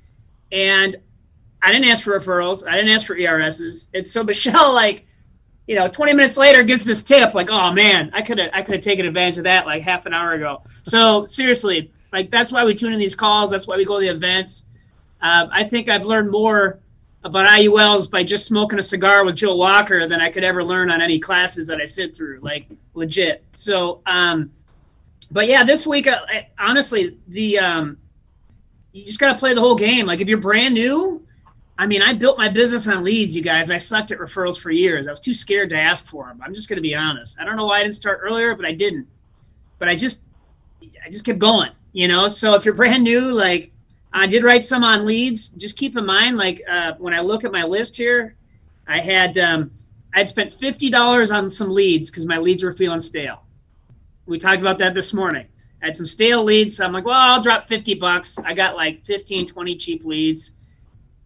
and 0.52 0.98
i 1.62 1.72
didn't 1.72 1.88
ask 1.88 2.04
for 2.04 2.20
referrals. 2.20 2.68
I 2.68 2.76
didn't 2.76 2.92
ask 2.92 3.06
for 3.06 3.16
ers's 3.16 3.88
and 3.94 4.08
so 4.08 4.24
michelle 4.32 4.74
like 4.74 5.06
you 5.68 5.76
know 5.76 5.88
20 5.88 6.14
minutes 6.14 6.38
later 6.38 6.64
gives 6.64 6.84
this 6.84 7.02
tip 7.02 7.34
like 7.34 7.50
oh 7.50 7.72
man 7.72 8.12
i 8.14 8.22
could 8.22 8.38
have 8.38 8.52
i 8.54 8.62
could 8.62 8.76
have 8.76 8.84
taken 8.84 9.06
advantage 9.06 9.38
of 9.38 9.44
that 9.46 9.66
like 9.66 9.82
half 9.82 10.06
an 10.06 10.14
hour 10.14 10.34
ago. 10.34 10.62
So 10.84 11.26
seriously 11.26 11.92
like 12.12 12.32
that's 12.32 12.52
why 12.52 12.64
we 12.64 12.76
tune 12.76 12.94
in 12.94 13.00
these 13.00 13.16
calls. 13.16 13.52
That's 13.52 13.68
why 13.68 13.78
we 13.78 13.86
go 13.86 14.00
to 14.00 14.06
the 14.06 14.12
events. 14.12 14.66
Uh, 15.22 15.48
i 15.52 15.64
think 15.64 15.90
i've 15.90 16.06
learned 16.06 16.30
more 16.30 16.80
about 17.26 17.50
IULs 17.50 18.10
by 18.10 18.24
just 18.24 18.46
smoking 18.46 18.78
a 18.78 18.84
cigar 18.84 19.26
with 19.26 19.36
Joe 19.36 19.56
Walker 19.56 20.08
than 20.08 20.22
I 20.22 20.30
could 20.30 20.44
ever 20.44 20.64
learn 20.64 20.92
on 20.92 21.02
any 21.02 21.20
classes 21.20 21.66
that 21.68 21.82
I 21.82 21.86
sit 21.86 22.16
through, 22.16 22.40
like 22.44 22.68
legit. 22.94 23.44
So, 23.56 24.02
um, 24.06 24.52
but 25.32 25.48
yeah, 25.48 25.64
this 25.64 25.86
week, 25.88 26.08
uh, 26.08 26.20
honestly, 26.60 27.18
the 27.28 27.60
um, 27.60 27.98
you 28.92 29.06
just 29.06 29.20
got 29.20 29.34
to 29.34 29.40
play 29.40 29.54
the 29.54 29.62
whole 29.62 29.76
game. 29.76 30.06
Like 30.06 30.22
if 30.22 30.28
you're 30.28 30.38
brand 30.38 30.74
new, 30.74 31.26
I 31.78 31.86
mean, 31.86 32.02
I 32.02 32.14
built 32.14 32.38
my 32.38 32.48
business 32.48 32.88
on 32.88 33.04
leads, 33.04 33.36
you 33.36 33.42
guys. 33.42 33.70
I 33.70 33.78
sucked 33.78 34.12
at 34.12 34.20
referrals 34.20 34.58
for 34.58 34.72
years. 34.72 35.08
I 35.08 35.12
was 35.12 35.20
too 35.20 35.34
scared 35.34 35.70
to 35.72 35.78
ask 35.78 36.08
for 36.08 36.28
them. 36.28 36.42
I'm 36.44 36.54
just 36.54 36.70
going 36.70 36.78
to 36.78 36.82
be 36.82 36.96
honest. 36.96 37.38
I 37.40 37.44
don't 37.44 37.58
know 37.58 37.66
why 37.66 37.80
I 37.80 37.84
didn't 37.84 37.96
start 37.96 38.20
earlier, 38.22 38.56
but 38.56 38.66
I 38.66 38.72
didn't. 38.72 39.08
But 39.80 39.90
I 39.90 39.96
just, 39.96 40.24
I 41.06 41.10
just 41.10 41.26
kept 41.26 41.40
going. 41.40 41.72
You 41.92 42.08
know, 42.08 42.28
so 42.28 42.56
if 42.56 42.66
you're 42.66 42.74
brand 42.74 43.04
new, 43.04 43.22
like 43.22 43.72
I 44.14 44.28
did 44.28 44.44
write 44.44 44.64
some 44.64 44.84
on 44.84 45.06
leads. 45.06 45.50
Just 45.50 45.78
keep 45.78 45.98
in 45.98 46.06
mind, 46.06 46.38
like 46.38 46.62
uh, 46.70 46.94
when 46.98 47.14
I 47.14 47.20
look 47.20 47.44
at 47.44 47.52
my 47.52 47.64
list 47.64 47.96
here, 47.96 48.36
I 48.88 49.00
had 49.00 49.38
um, 49.38 49.72
I 50.14 50.20
had 50.20 50.30
spent 50.30 50.54
fifty 50.54 50.90
dollars 50.90 51.32
on 51.32 51.50
some 51.50 51.70
leads 51.70 52.10
because 52.10 52.26
my 52.26 52.38
leads 52.38 52.64
were 52.64 52.74
feeling 52.74 53.00
stale. 53.00 53.45
We 54.26 54.40
talked 54.40 54.62
about 54.62 54.78
that 54.80 54.94
this 54.94 55.14
morning. 55.14 55.48
I 55.82 55.88
had 55.88 55.98
some 55.98 56.06
stale 56.06 56.44
leads, 56.44 56.78
so 56.78 56.86
I'm 56.86 56.94
like, 56.94 57.06
well, 57.06 57.20
I'll 57.20 57.42
drop 57.42 57.68
fifty 57.68 57.94
bucks. 57.94 58.38
I 58.40 58.54
got 58.54 58.76
like 58.76 59.06
15, 59.06 59.48
20 59.48 59.76
cheap 59.76 60.06
leads. 60.06 60.52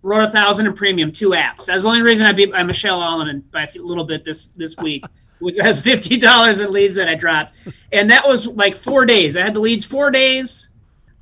Wrote 0.02 0.24
a 0.24 0.32
thousand 0.32 0.66
in 0.66 0.74
premium, 0.74 1.12
two 1.12 1.30
apps. 1.32 1.66
That's 1.66 1.84
the 1.84 1.90
only 1.90 2.02
reason 2.02 2.26
I 2.26 2.32
beat 2.32 2.52
by 2.52 2.64
Michelle 2.64 3.02
Alleman 3.02 3.44
by 3.52 3.64
a 3.64 3.80
little 3.80 4.06
bit 4.06 4.24
this 4.26 4.48
this 4.56 4.78
week. 4.78 5.04
which 5.40 5.56
had 5.56 5.80
fifty 5.80 6.18
dollars 6.18 6.60
in 6.60 6.70
leads 6.72 6.96
that 6.96 7.08
I 7.08 7.16
dropped, 7.16 7.56
and 7.94 8.12
that 8.12 8.28
was 8.28 8.46
like 8.46 8.76
four 8.76 9.06
days. 9.06 9.38
I 9.38 9.42
had 9.42 9.54
the 9.54 9.62
leads 9.62 9.86
four 9.86 10.12
days 10.12 10.70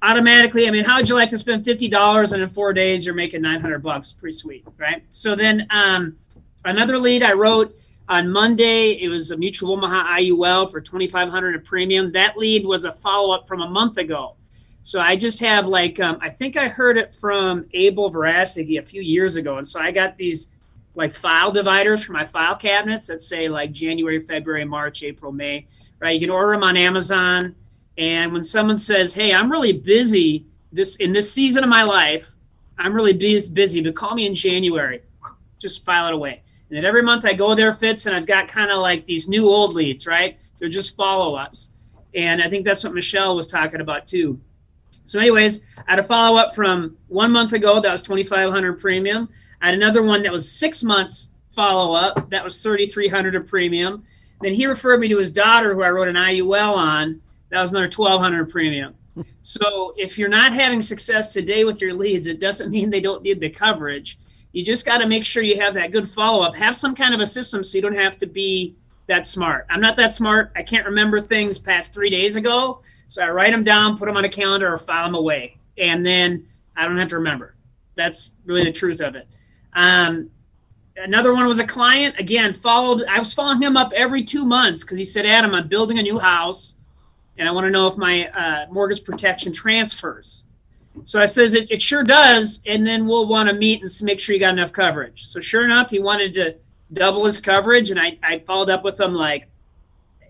automatically, 0.02 0.68
I 0.68 0.72
mean, 0.72 0.84
how 0.84 0.98
would 0.98 1.10
you 1.10 1.16
like 1.16 1.30
to 1.32 1.38
spend 1.38 1.66
fifty 1.66 1.88
dollars 1.88 2.34
and 2.34 2.42
in 2.42 2.50
four 2.50 2.74
days 2.74 3.06
you're 3.06 3.16
making 3.16 3.42
nine 3.42 3.62
hundred 3.62 3.80
bucks? 3.80 4.12
Pretty 4.12 4.38
sweet, 4.38 4.66
right? 4.78 5.04
So 5.10 5.36
then 5.36 5.68
um, 5.70 6.18
another 6.66 6.98
lead 6.98 7.24
I 7.24 7.34
wrote 7.34 7.76
on 8.10 8.32
Monday. 8.32 8.92
It 9.02 9.10
was 9.10 9.32
a 9.32 9.38
Mutual 9.38 9.74
Omaha 9.74 10.18
IUL 10.20 10.72
for 10.72 10.82
twenty 10.82 11.08
five 11.08 11.30
hundred 11.30 11.56
a 11.56 11.60
premium. 11.60 12.12
That 12.12 12.38
lead 12.38 12.66
was 12.66 12.86
a 12.86 12.94
follow 12.94 13.34
up 13.34 13.48
from 13.48 13.62
a 13.62 13.70
month 13.70 13.98
ago. 13.98 14.36
So 14.84 15.02
I 15.02 15.16
just 15.16 15.40
have 15.40 15.66
like 15.68 16.00
um, 16.00 16.18
I 16.22 16.30
think 16.30 16.58
I 16.58 16.68
heard 16.68 16.98
it 16.98 17.14
from 17.14 17.66
Abel 17.74 18.12
Verastegui 18.12 18.80
a 18.80 18.86
few 18.86 19.02
years 19.02 19.36
ago, 19.36 19.58
and 19.58 19.68
so 19.68 19.80
I 19.80 19.92
got 19.92 20.18
these 20.18 20.50
like 20.96 21.14
file 21.14 21.52
dividers 21.52 22.04
for 22.04 22.14
my 22.14 22.26
file 22.26 22.56
cabinets 22.56 23.08
that 23.08 23.22
say 23.22 23.50
like 23.50 23.72
January, 23.72 24.22
February, 24.22 24.66
March, 24.66 25.04
April, 25.04 25.32
May. 25.32 25.68
Right? 26.00 26.14
You 26.14 26.20
can 26.20 26.30
order 26.30 26.52
them 26.54 26.64
on 26.64 26.78
Amazon 26.78 27.56
and 27.98 28.32
when 28.32 28.44
someone 28.44 28.78
says, 28.78 29.14
"Hey, 29.14 29.34
I'm 29.34 29.52
really 29.52 29.74
busy 29.74 30.46
this 30.72 30.98
in 30.98 31.14
this 31.14 31.32
season 31.32 31.64
of 31.64 31.70
my 31.70 31.84
life, 31.84 32.30
I'm 32.78 32.94
really 32.94 33.14
busy, 33.14 33.82
but 33.82 33.96
call 33.96 34.14
me 34.14 34.28
in 34.28 34.36
January," 34.36 35.02
just 35.60 35.84
file 35.84 36.08
it 36.08 36.14
away. 36.14 36.44
And 36.70 36.78
then 36.78 36.86
every 36.86 37.02
month 37.02 37.26
I 37.26 37.34
go 37.34 37.56
there, 37.56 37.74
Fitz, 37.74 38.06
and 38.06 38.16
I've 38.16 38.26
got 38.26 38.48
kind 38.48 38.72
of 38.72 38.80
like 38.80 39.06
these 39.06 39.28
new 39.28 39.48
old 39.48 39.74
leads, 39.74 40.06
right? 40.06 40.38
They're 40.60 40.70
just 40.70 40.96
follow 40.96 41.36
ups. 41.36 41.72
And 42.14 42.42
I 42.42 42.50
think 42.50 42.66
that's 42.66 42.84
what 42.84 42.94
Michelle 42.94 43.36
was 43.36 43.48
talking 43.48 43.82
about 43.82 44.08
too. 44.08 44.40
So, 45.06 45.20
anyways, 45.20 45.62
I 45.78 45.92
had 45.92 46.00
a 46.00 46.04
follow 46.04 46.38
up 46.38 46.54
from 46.54 46.98
one 47.08 47.32
month 47.32 47.54
ago. 47.54 47.80
That 47.80 47.92
was 47.92 48.02
2,500 48.02 48.80
premium. 48.80 49.30
I 49.62 49.68
had 49.68 49.76
another 49.76 50.04
one 50.04 50.22
that 50.24 50.32
was 50.32 50.52
six 50.52 50.84
months 50.84 51.30
follow 51.52 51.94
up. 51.94 52.30
That 52.30 52.44
was 52.44 52.62
3,300 52.62 53.36
of 53.36 53.48
premium. 53.48 54.04
Then 54.42 54.54
he 54.54 54.66
referred 54.66 55.00
me 55.00 55.08
to 55.08 55.18
his 55.18 55.32
daughter, 55.32 55.74
who 55.74 55.82
I 55.82 55.90
wrote 55.90 56.08
an 56.08 56.16
IUL 56.16 56.76
on. 56.76 57.22
That 57.50 57.62
was 57.62 57.72
another 57.72 57.90
1,200 57.90 58.50
premium. 58.50 58.94
So 59.42 59.94
if 59.98 60.18
you're 60.18 60.30
not 60.30 60.54
having 60.54 60.82
success 60.82 61.34
today 61.34 61.64
with 61.64 61.82
your 61.82 61.94
leads, 61.94 62.28
it 62.28 62.40
doesn't 62.40 62.70
mean 62.70 62.90
they 62.90 63.02
don't 63.02 63.24
need 63.24 63.40
the 63.40 63.50
coverage. 63.50 64.20
You 64.52 64.64
just 64.64 64.86
got 64.86 65.00
to 65.00 65.08
make 65.08 65.26
sure 65.26 65.44
you 65.44 65.60
have 65.60 65.74
that 65.76 65.92
good 65.92 66.10
follow 66.10 66.44
up. 66.44 66.56
Have 66.56 66.76
some 66.76 66.96
kind 66.96 67.14
of 67.14 67.20
a 67.20 67.26
system 67.26 67.64
so 67.64 67.78
you 67.78 67.82
don't 67.82 67.96
have 67.96 68.18
to 68.20 68.26
be 68.26 68.76
that 69.08 69.26
smart. 69.26 69.66
I'm 69.70 69.82
not 69.82 69.96
that 69.98 70.14
smart. 70.14 70.52
I 70.56 70.64
can't 70.64 70.86
remember 70.86 71.22
things 71.22 71.58
past 71.58 71.94
three 71.94 72.10
days 72.10 72.36
ago. 72.36 72.82
So 73.08 73.22
I 73.24 73.30
write 73.30 73.52
them 73.52 73.64
down, 73.64 73.98
put 73.98 74.06
them 74.06 74.18
on 74.18 74.26
a 74.26 74.30
calendar, 74.30 74.72
or 74.72 74.78
file 74.78 75.06
them 75.06 75.16
away. 75.16 75.58
And 75.78 76.06
then 76.06 76.46
I 76.76 76.84
don't 76.84 76.98
have 76.98 77.10
to 77.10 77.18
remember. 77.18 77.56
That's 77.96 78.34
really 78.46 78.64
the 78.64 78.72
truth 78.72 79.00
of 79.00 79.16
it. 79.16 79.28
Um, 79.74 80.30
another 80.98 81.34
one 81.34 81.48
was 81.48 81.60
a 81.60 81.66
client. 81.66 82.16
Again, 82.20 82.54
followed. 82.54 83.04
I 83.08 83.20
was 83.20 83.34
following 83.34 83.62
him 83.62 83.78
up 83.78 83.92
every 83.96 84.24
two 84.24 84.46
months 84.46 84.84
because 84.84 84.98
he 84.98 85.04
said, 85.04 85.26
"Adam, 85.26 85.54
I'm 85.54 85.68
building 85.68 86.00
a 86.00 86.04
new 86.04 86.20
house, 86.20 86.76
and 87.38 87.48
I 87.48 87.52
want 87.52 87.66
to 87.66 87.72
know 87.72 87.88
if 87.88 87.98
my 87.98 88.28
uh, 88.30 88.66
mortgage 88.72 89.04
protection 89.04 89.54
transfers." 89.54 90.44
So 91.06 91.22
I 91.22 91.26
says, 91.26 91.54
it, 91.54 91.72
"It 91.72 91.82
sure 91.82 92.04
does," 92.04 92.62
and 92.66 92.86
then 92.86 93.08
we'll 93.08 93.28
want 93.28 93.50
to 93.50 93.56
meet 93.56 93.82
and 93.82 93.92
make 94.04 94.20
sure 94.20 94.34
you 94.34 94.40
got 94.40 94.54
enough 94.54 94.72
coverage. 94.72 95.26
So 95.26 95.40
sure 95.40 95.66
enough, 95.66 95.90
he 95.90 96.00
wanted 96.00 96.34
to 96.36 96.56
double 96.94 97.26
his 97.26 97.40
coverage, 97.40 97.92
and 97.92 98.00
I, 98.00 98.18
I 98.24 98.40
followed 98.40 98.70
up 98.70 98.84
with 98.84 99.00
him 99.00 99.14
like 99.14 99.48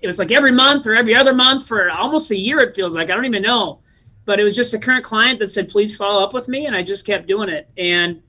it 0.01 0.07
was 0.07 0.19
like 0.19 0.31
every 0.31 0.51
month 0.51 0.85
or 0.85 0.95
every 0.95 1.15
other 1.15 1.33
month 1.33 1.67
for 1.67 1.89
almost 1.89 2.31
a 2.31 2.37
year. 2.37 2.59
It 2.59 2.75
feels 2.75 2.95
like 2.95 3.09
I 3.09 3.15
don't 3.15 3.25
even 3.25 3.43
know, 3.43 3.79
but 4.25 4.39
it 4.39 4.43
was 4.43 4.55
just 4.55 4.73
a 4.73 4.79
current 4.79 5.03
client 5.03 5.39
that 5.39 5.49
said, 5.49 5.69
"Please 5.69 5.95
follow 5.95 6.23
up 6.23 6.33
with 6.33 6.47
me," 6.47 6.65
and 6.65 6.75
I 6.75 6.83
just 6.83 7.05
kept 7.05 7.27
doing 7.27 7.49
it, 7.49 7.69
and 7.77 8.21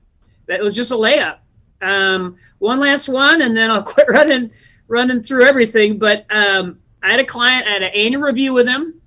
that 0.47 0.61
was 0.61 0.75
just 0.75 0.91
a 0.91 0.95
layup. 0.95 1.37
Um, 1.81 2.37
one 2.57 2.79
last 2.79 3.07
one, 3.07 3.41
and 3.41 3.55
then 3.55 3.71
I'll 3.71 3.83
quit 3.93 4.09
running 4.09 4.51
running 4.87 5.23
through 5.23 5.45
everything. 5.45 5.97
But 5.97 6.25
um, 6.29 6.79
I 7.01 7.11
had 7.11 7.19
a 7.19 7.25
client, 7.25 7.67
I 7.67 7.71
had 7.73 7.83
an 7.83 7.91
annual 7.95 8.23
review 8.23 8.53
with 8.53 8.67
him, 8.67 9.01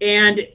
and 0.00 0.46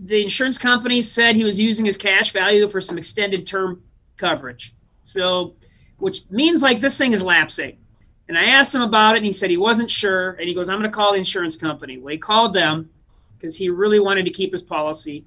the 0.00 0.22
insurance 0.22 0.58
company 0.58 1.02
said 1.02 1.36
he 1.36 1.44
was 1.44 1.58
using 1.58 1.84
his 1.84 1.96
cash 1.96 2.32
value 2.32 2.68
for 2.68 2.80
some 2.80 2.98
extended 2.98 3.46
term 3.46 3.82
coverage. 4.16 4.74
So, 5.02 5.54
which 5.98 6.28
means 6.30 6.62
like 6.62 6.80
this 6.80 6.98
thing 6.98 7.12
is 7.12 7.22
lapsing. 7.22 7.78
And 8.28 8.38
I 8.38 8.44
asked 8.44 8.74
him 8.74 8.82
about 8.82 9.14
it, 9.14 9.18
and 9.18 9.26
he 9.26 9.32
said 9.32 9.50
he 9.50 9.56
wasn't 9.56 9.90
sure. 9.90 10.30
And 10.32 10.48
he 10.48 10.54
goes, 10.54 10.68
"I'm 10.68 10.78
going 10.78 10.90
to 10.90 10.94
call 10.94 11.12
the 11.12 11.18
insurance 11.18 11.56
company." 11.56 11.98
Well, 11.98 12.12
he 12.12 12.18
called 12.18 12.54
them 12.54 12.90
because 13.36 13.56
he 13.56 13.68
really 13.68 14.00
wanted 14.00 14.24
to 14.24 14.30
keep 14.30 14.50
his 14.50 14.62
policy 14.62 15.24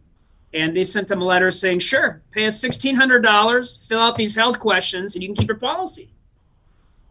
and 0.53 0.75
they 0.75 0.83
sent 0.83 1.11
him 1.11 1.21
a 1.21 1.25
letter 1.25 1.51
saying, 1.51 1.79
"Sure, 1.79 2.21
pay 2.31 2.45
us 2.45 2.59
sixteen 2.59 2.95
hundred 2.95 3.21
dollars, 3.21 3.85
fill 3.87 3.99
out 3.99 4.15
these 4.15 4.35
health 4.35 4.59
questions, 4.59 5.15
and 5.15 5.21
you 5.23 5.29
can 5.29 5.35
keep 5.35 5.47
your 5.47 5.57
policy." 5.57 6.09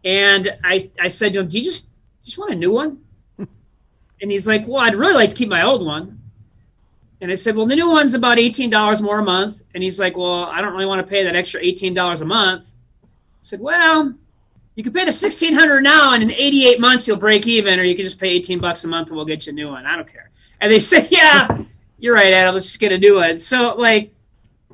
And 0.03 0.53
I, 0.63 0.89
I 0.99 1.07
said 1.07 1.33
to 1.33 1.41
him, 1.41 1.49
"Do 1.49 1.57
you 1.59 1.63
just 1.63 1.87
just 2.23 2.37
want 2.37 2.51
a 2.51 2.55
new 2.55 2.71
one?" 2.71 2.99
and 3.37 4.31
he's 4.31 4.47
like, 4.47 4.67
"Well, 4.67 4.77
I'd 4.77 4.95
really 4.95 5.13
like 5.13 5.29
to 5.31 5.35
keep 5.35 5.49
my 5.49 5.63
old 5.63 5.85
one." 5.85 6.16
And 7.21 7.31
I 7.31 7.35
said, 7.35 7.55
"Well, 7.55 7.65
the 7.65 7.75
new 7.75 7.89
one's 7.89 8.13
about 8.13 8.39
eighteen 8.39 8.69
dollars 8.69 9.01
more 9.01 9.19
a 9.19 9.23
month." 9.23 9.61
And 9.73 9.83
he's 9.83 9.99
like, 9.99 10.15
"Well, 10.17 10.43
I 10.43 10.61
don't 10.61 10.73
really 10.73 10.85
want 10.85 11.01
to 11.01 11.07
pay 11.07 11.23
that 11.23 11.35
extra 11.35 11.61
eighteen 11.61 11.93
dollars 11.93 12.21
a 12.21 12.25
month." 12.25 12.65
I 13.03 13.07
said, 13.41 13.59
"Well." 13.59 14.13
You 14.75 14.83
can 14.83 14.93
pay 14.93 15.05
the 15.05 15.11
sixteen 15.11 15.55
hundred 15.55 15.81
now, 15.81 16.13
and 16.13 16.21
in 16.21 16.31
eighty-eight 16.31 16.79
months 16.79 17.07
you'll 17.07 17.17
break 17.17 17.47
even, 17.47 17.79
or 17.79 17.83
you 17.83 17.95
can 17.95 18.05
just 18.05 18.19
pay 18.19 18.27
eighteen 18.27 18.59
bucks 18.59 18.83
a 18.83 18.87
month, 18.87 19.07
and 19.07 19.17
we'll 19.17 19.25
get 19.25 19.47
you 19.47 19.51
a 19.51 19.55
new 19.55 19.69
one. 19.69 19.87
I 19.87 19.95
don't 19.95 20.07
care. 20.07 20.29
And 20.61 20.71
they 20.71 20.77
said, 20.91 21.07
"Yeah, 21.09 21.63
you're 21.97 22.13
right, 22.13 22.31
Adam. 22.31 22.53
Let's 22.53 22.67
just 22.67 22.79
get 22.79 22.91
a 22.91 22.97
new 22.97 23.15
one. 23.15 23.39
So, 23.39 23.73
like, 23.75 24.13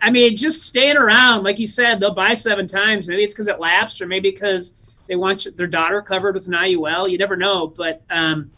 I 0.01 0.11
mean, 0.11 0.35
just 0.35 0.63
staying 0.63 0.97
around, 0.97 1.43
like 1.43 1.57
you 1.57 1.65
said, 1.65 1.99
they'll 1.99 2.13
buy 2.13 2.33
seven 2.33 2.67
times. 2.67 3.07
Maybe 3.07 3.23
it's 3.23 3.33
because 3.33 3.47
it 3.47 3.59
lapsed, 3.59 4.01
or 4.01 4.05
maybe 4.05 4.29
because 4.29 4.73
they 5.07 5.15
want 5.15 5.47
their 5.55 5.67
daughter 5.67 6.01
covered 6.01 6.35
with 6.35 6.47
an 6.47 6.53
IUL. 6.53 7.09
You 7.09 7.17
never 7.17 7.37
know. 7.37 7.67
But 7.67 8.01
um, 8.09 8.51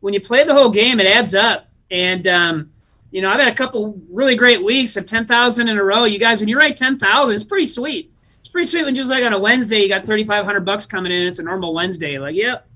when 0.00 0.14
you 0.14 0.20
play 0.20 0.44
the 0.44 0.54
whole 0.54 0.70
game, 0.70 0.98
it 0.98 1.06
adds 1.06 1.34
up. 1.34 1.68
And 1.90 2.26
um, 2.26 2.70
you 3.10 3.22
know, 3.22 3.30
I've 3.30 3.40
had 3.40 3.48
a 3.48 3.54
couple 3.54 4.00
really 4.10 4.34
great 4.34 4.62
weeks 4.62 4.96
of 4.96 5.06
ten 5.06 5.26
thousand 5.26 5.68
in 5.68 5.78
a 5.78 5.84
row. 5.84 6.04
You 6.04 6.18
guys, 6.18 6.40
when 6.40 6.48
you 6.48 6.58
write 6.58 6.76
ten 6.76 6.98
thousand, 6.98 7.34
it's 7.34 7.44
pretty 7.44 7.66
sweet. 7.66 8.12
It's 8.40 8.48
pretty 8.48 8.68
sweet 8.68 8.84
when 8.84 8.94
just 8.94 9.10
like 9.10 9.24
on 9.24 9.32
a 9.32 9.38
Wednesday 9.38 9.80
you 9.80 9.88
got 9.88 10.04
thirty 10.04 10.24
five 10.24 10.44
hundred 10.44 10.64
bucks 10.64 10.86
coming 10.86 11.12
in. 11.12 11.26
It's 11.26 11.38
a 11.38 11.42
normal 11.42 11.74
Wednesday. 11.74 12.18
Like, 12.18 12.34
yep, 12.34 12.68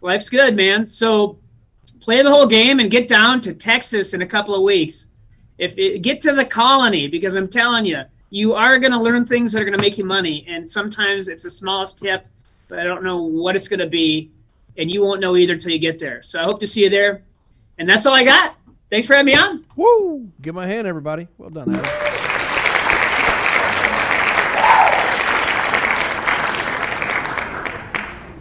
life's 0.00 0.28
good, 0.28 0.54
man. 0.54 0.86
So 0.86 1.38
play 2.00 2.22
the 2.22 2.30
whole 2.30 2.46
game 2.46 2.80
and 2.80 2.90
get 2.90 3.08
down 3.08 3.40
to 3.40 3.54
Texas 3.54 4.12
in 4.14 4.22
a 4.22 4.26
couple 4.26 4.54
of 4.54 4.62
weeks. 4.62 5.08
If 5.58 5.78
it, 5.78 6.02
get 6.02 6.20
to 6.22 6.34
the 6.34 6.44
colony, 6.44 7.08
because 7.08 7.34
I'm 7.34 7.48
telling 7.48 7.86
you, 7.86 8.02
you 8.30 8.54
are 8.54 8.78
going 8.78 8.92
to 8.92 8.98
learn 8.98 9.24
things 9.24 9.52
that 9.52 9.62
are 9.62 9.64
going 9.64 9.78
to 9.78 9.82
make 9.82 9.96
you 9.96 10.04
money. 10.04 10.44
And 10.48 10.68
sometimes 10.68 11.28
it's 11.28 11.44
the 11.44 11.50
smallest 11.50 11.98
tip, 11.98 12.26
but 12.68 12.78
I 12.78 12.84
don't 12.84 13.04
know 13.04 13.22
what 13.22 13.56
it's 13.56 13.68
going 13.68 13.80
to 13.80 13.86
be, 13.86 14.30
and 14.76 14.90
you 14.90 15.02
won't 15.02 15.20
know 15.20 15.36
either 15.36 15.52
until 15.52 15.70
you 15.70 15.78
get 15.78 16.00
there. 16.00 16.20
So 16.22 16.40
I 16.40 16.44
hope 16.44 16.60
to 16.60 16.66
see 16.66 16.82
you 16.82 16.90
there. 16.90 17.22
And 17.78 17.88
that's 17.88 18.04
all 18.06 18.14
I 18.14 18.24
got. 18.24 18.56
Thanks 18.94 19.08
for 19.08 19.14
having 19.14 19.26
me 19.26 19.34
on. 19.34 19.64
Woo! 19.74 20.30
Give 20.40 20.54
my 20.54 20.68
hand, 20.68 20.86
everybody. 20.86 21.26
Well 21.36 21.50
done, 21.50 21.68
Adam. 21.68 21.84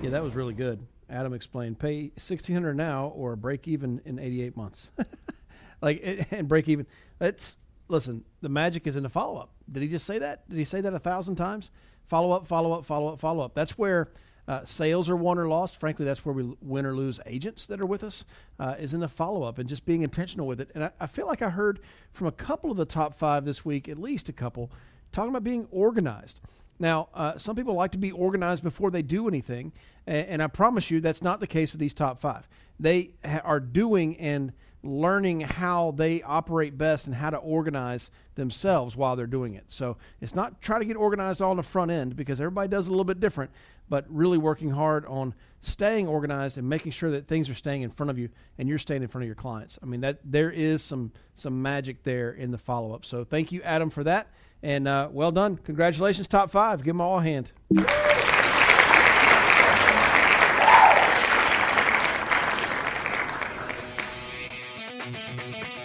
Yeah, 0.03 0.11
that 0.11 0.21
was 0.21 0.35
really 0.35 0.53
good. 0.53 0.85
Adam 1.09 1.33
explained, 1.33 1.79
pay 1.79 2.11
sixteen 2.17 2.55
hundred 2.55 2.75
now 2.75 3.07
or 3.15 3.35
break 3.35 3.67
even 3.67 3.99
in 4.05 4.19
eighty 4.19 4.43
eight 4.43 4.55
months. 4.55 4.91
like 5.81 6.03
it, 6.03 6.27
and 6.29 6.47
break 6.47 6.69
even. 6.69 6.85
It's 7.19 7.57
listen. 7.87 8.23
The 8.41 8.49
magic 8.49 8.85
is 8.85 8.95
in 8.95 9.01
the 9.01 9.09
follow 9.09 9.39
up. 9.39 9.49
Did 9.71 9.81
he 9.81 9.89
just 9.89 10.05
say 10.05 10.19
that? 10.19 10.47
Did 10.47 10.59
he 10.59 10.65
say 10.65 10.81
that 10.81 10.93
a 10.93 10.99
thousand 10.99 11.37
times? 11.37 11.71
Follow 12.05 12.31
up, 12.31 12.45
follow 12.45 12.73
up, 12.73 12.85
follow 12.85 13.11
up, 13.11 13.19
follow 13.19 13.43
up. 13.43 13.55
That's 13.55 13.75
where 13.75 14.11
uh, 14.47 14.65
sales 14.65 15.09
are 15.09 15.15
won 15.15 15.37
or 15.37 15.47
lost. 15.47 15.77
Frankly, 15.77 16.05
that's 16.05 16.25
where 16.25 16.33
we 16.33 16.55
win 16.61 16.85
or 16.85 16.95
lose 16.95 17.19
agents 17.25 17.65
that 17.67 17.79
are 17.79 17.85
with 17.85 18.03
us. 18.03 18.25
Uh, 18.59 18.75
is 18.77 18.93
in 18.93 18.99
the 18.99 19.07
follow 19.07 19.43
up 19.43 19.57
and 19.57 19.69
just 19.69 19.85
being 19.85 20.03
intentional 20.03 20.45
with 20.47 20.61
it. 20.61 20.69
And 20.75 20.85
I, 20.85 20.91
I 20.99 21.07
feel 21.07 21.27
like 21.27 21.41
I 21.41 21.49
heard 21.49 21.79
from 22.11 22.27
a 22.27 22.31
couple 22.31 22.69
of 22.71 22.77
the 22.77 22.85
top 22.85 23.17
five 23.17 23.45
this 23.45 23.63
week, 23.63 23.87
at 23.87 23.97
least 23.97 24.29
a 24.29 24.33
couple, 24.33 24.71
talking 25.11 25.29
about 25.29 25.43
being 25.43 25.67
organized. 25.71 26.39
Now, 26.79 27.09
uh, 27.13 27.37
some 27.37 27.55
people 27.55 27.75
like 27.75 27.91
to 27.91 27.97
be 27.97 28.11
organized 28.11 28.63
before 28.63 28.91
they 28.91 29.01
do 29.01 29.27
anything, 29.27 29.71
and, 30.07 30.27
and, 30.27 30.43
I 30.43 30.47
promise 30.47 30.89
you 30.89 30.99
that's 30.99 31.21
not 31.21 31.39
the 31.39 31.47
case 31.47 31.71
with 31.71 31.79
these 31.79 31.93
top 31.93 32.19
five. 32.19 32.47
They 32.79 33.11
ha- 33.23 33.41
are 33.43 33.59
doing 33.59 34.17
and 34.17 34.51
learning 34.83 35.39
how 35.39 35.93
they 35.97 36.21
operate 36.23 36.77
best 36.77 37.07
and 37.07 37.15
how 37.15 37.29
to 37.29 37.37
organize 37.37 38.11
themselves 38.35 38.95
while 38.95 39.15
they're 39.15 39.25
doing 39.25 39.55
it. 39.55 39.63
So 39.69 39.97
it's 40.19 40.35
not 40.35 40.61
try 40.61 40.79
to 40.79 40.85
get 40.85 40.97
organized 40.97 41.41
all 41.41 41.51
on 41.51 41.57
the 41.57 41.63
front 41.63 41.89
end 41.89 42.15
because 42.15 42.39
everybody 42.39 42.67
does 42.67 42.87
a 42.87 42.89
little 42.89 43.05
bit 43.05 43.19
different, 43.19 43.51
but 43.89 44.05
really 44.09 44.37
working 44.37 44.69
hard 44.69 45.05
on 45.05 45.33
staying 45.61 46.07
organized 46.07 46.57
and 46.57 46.67
making 46.67 46.91
sure 46.91 47.11
that 47.11 47.27
things 47.27 47.49
are 47.49 47.53
staying 47.53 47.83
in 47.83 47.89
front 47.89 48.09
of 48.09 48.19
you 48.19 48.29
and 48.57 48.67
you're 48.67 48.77
staying 48.77 49.01
in 49.01 49.07
front 49.07 49.23
of 49.23 49.27
your 49.27 49.35
clients. 49.35 49.79
I 49.81 49.85
mean 49.85 50.01
that 50.01 50.19
there 50.25 50.51
is 50.51 50.83
some 50.83 51.11
some 51.35 51.61
magic 51.61 52.03
there 52.03 52.31
in 52.31 52.51
the 52.51 52.57
follow 52.57 52.93
up. 52.93 53.05
So 53.05 53.23
thank 53.23 53.51
you, 53.51 53.61
Adam, 53.63 53.89
for 53.89 54.03
that. 54.03 54.27
And 54.61 54.87
uh, 54.87 55.09
well 55.11 55.31
done. 55.31 55.57
Congratulations, 55.57 56.27
top 56.27 56.51
five. 56.51 56.79
Give 56.83 56.93
them 56.93 57.01
all 57.01 57.19
a 57.19 57.23
hand. 57.23 57.51